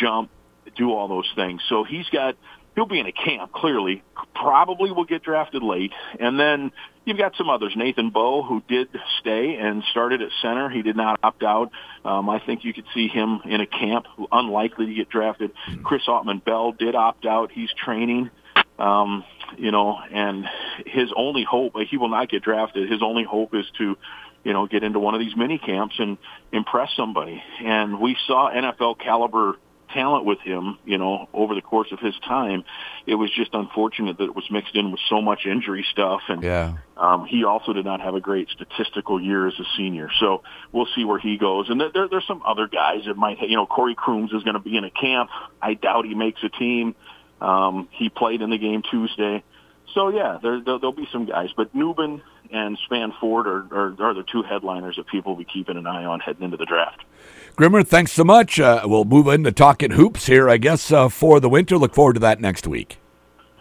jump, 0.00 0.30
do 0.76 0.92
all 0.92 1.08
those 1.08 1.30
things. 1.34 1.62
So 1.68 1.84
he's 1.84 2.08
got 2.10 2.36
he'll 2.74 2.86
be 2.86 3.00
in 3.00 3.06
a 3.06 3.12
camp 3.12 3.52
clearly. 3.52 4.02
Probably 4.34 4.90
will 4.90 5.04
get 5.04 5.22
drafted 5.22 5.62
late. 5.62 5.92
And 6.18 6.38
then 6.38 6.72
you've 7.04 7.18
got 7.18 7.36
some 7.36 7.48
others. 7.50 7.72
Nathan 7.76 8.10
Boe, 8.10 8.42
who 8.42 8.62
did 8.68 8.88
stay 9.20 9.56
and 9.56 9.82
started 9.90 10.22
at 10.22 10.30
center. 10.40 10.68
He 10.70 10.82
did 10.82 10.96
not 10.96 11.20
opt 11.22 11.42
out. 11.42 11.70
Um, 12.04 12.28
I 12.28 12.40
think 12.44 12.64
you 12.64 12.72
could 12.72 12.86
see 12.94 13.08
him 13.08 13.40
in 13.44 13.60
a 13.60 13.66
camp, 13.66 14.06
unlikely 14.30 14.86
to 14.86 14.94
get 14.94 15.08
drafted. 15.08 15.52
Chris 15.82 16.02
Autman-Bell 16.06 16.72
did 16.72 16.94
opt 16.94 17.26
out. 17.26 17.52
He's 17.52 17.70
training. 17.72 18.30
Um, 18.78 19.24
you 19.58 19.70
know, 19.70 19.98
and 20.12 20.46
his 20.86 21.10
only 21.14 21.44
hope, 21.44 21.74
he 21.88 21.96
will 21.98 22.08
not 22.08 22.28
get 22.28 22.42
drafted. 22.42 22.90
His 22.90 23.02
only 23.02 23.22
hope 23.22 23.54
is 23.54 23.66
to, 23.78 23.96
you 24.44 24.52
know, 24.52 24.66
get 24.66 24.82
into 24.82 24.98
one 24.98 25.14
of 25.14 25.20
these 25.20 25.36
mini 25.36 25.58
camps 25.58 25.96
and 25.98 26.16
impress 26.52 26.88
somebody. 26.96 27.42
And 27.62 28.00
we 28.00 28.16
saw 28.26 28.50
NFL 28.50 28.98
caliber 28.98 29.56
talent 29.92 30.24
with 30.24 30.40
him, 30.40 30.78
you 30.84 30.98
know, 30.98 31.28
over 31.32 31.54
the 31.54 31.60
course 31.60 31.88
of 31.92 31.98
his 32.00 32.14
time. 32.26 32.64
It 33.06 33.14
was 33.14 33.30
just 33.30 33.54
unfortunate 33.54 34.18
that 34.18 34.24
it 34.24 34.34
was 34.34 34.44
mixed 34.50 34.74
in 34.74 34.90
with 34.90 35.00
so 35.08 35.20
much 35.20 35.46
injury 35.46 35.84
stuff. 35.90 36.20
And 36.28 36.42
Yeah. 36.42 36.74
um, 36.96 37.26
he 37.26 37.44
also 37.44 37.72
did 37.72 37.84
not 37.84 38.00
have 38.00 38.14
a 38.14 38.20
great 38.20 38.48
statistical 38.50 39.20
year 39.20 39.46
as 39.46 39.54
a 39.58 39.64
senior. 39.76 40.10
So 40.20 40.42
we'll 40.72 40.88
see 40.94 41.04
where 41.04 41.18
he 41.18 41.36
goes. 41.38 41.70
And 41.70 41.80
there, 41.80 41.90
there, 41.92 42.08
there's 42.08 42.26
some 42.26 42.42
other 42.46 42.66
guys 42.66 43.04
that 43.06 43.16
might, 43.16 43.40
you 43.40 43.56
know, 43.56 43.66
Corey 43.66 43.94
Crooms 43.94 44.32
is 44.32 44.42
going 44.42 44.54
to 44.54 44.60
be 44.60 44.76
in 44.76 44.84
a 44.84 44.90
camp. 44.90 45.30
I 45.60 45.74
doubt 45.74 46.04
he 46.04 46.14
makes 46.14 46.42
a 46.42 46.48
team. 46.48 46.94
Um, 47.40 47.88
he 47.90 48.08
played 48.08 48.40
in 48.42 48.50
the 48.50 48.58
game 48.58 48.82
Tuesday. 48.88 49.42
So 49.94 50.08
yeah, 50.08 50.38
there, 50.42 50.60
there, 50.60 50.78
there'll 50.78 50.92
be 50.92 51.08
some 51.12 51.26
guys, 51.26 51.50
but 51.56 51.74
Nubin 51.74 52.22
and 52.52 52.78
Spann-Ford 52.88 53.46
are, 53.46 53.66
are, 53.72 53.96
are 53.98 54.14
the 54.14 54.24
two 54.30 54.42
headliners 54.42 54.96
that 54.96 55.06
people 55.06 55.32
will 55.32 55.38
be 55.38 55.50
keeping 55.50 55.76
an 55.76 55.86
eye 55.86 56.04
on 56.04 56.20
heading 56.20 56.42
into 56.42 56.56
the 56.56 56.66
draft. 56.66 57.04
Grimmer, 57.56 57.82
thanks 57.82 58.12
so 58.12 58.24
much. 58.24 58.60
Uh, 58.60 58.82
we'll 58.84 59.04
move 59.04 59.26
into 59.28 59.52
talking 59.52 59.92
hoops 59.92 60.26
here, 60.26 60.48
I 60.48 60.56
guess, 60.56 60.90
uh, 60.92 61.08
for 61.08 61.40
the 61.40 61.48
winter. 61.48 61.76
Look 61.76 61.94
forward 61.94 62.14
to 62.14 62.20
that 62.20 62.40
next 62.40 62.66
week. 62.66 62.98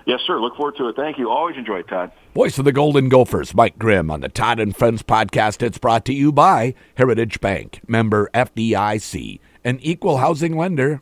Yes, 0.06 0.22
sir. 0.26 0.40
Look 0.40 0.56
forward 0.56 0.76
to 0.78 0.88
it. 0.88 0.96
Thank 0.96 1.18
you. 1.18 1.30
Always 1.30 1.58
enjoy 1.58 1.80
it, 1.80 1.88
Todd. 1.88 2.12
Voice 2.34 2.58
of 2.58 2.66
the 2.66 2.72
Golden 2.72 3.08
Gophers, 3.08 3.54
Mike 3.54 3.78
Grimm 3.78 4.10
on 4.10 4.22
the 4.22 4.30
Todd 4.30 4.60
and 4.60 4.76
Friends 4.76 5.04
podcast. 5.04 5.62
It's 5.62 5.78
brought 5.78 6.06
to 6.06 6.14
you 6.14 6.32
by 6.32 6.74
Heritage 6.96 7.40
Bank, 7.40 7.82
member 7.88 8.30
FDIC, 8.34 9.40
an 9.64 9.80
equal 9.82 10.18
housing 10.18 10.58
lender. 10.58 11.02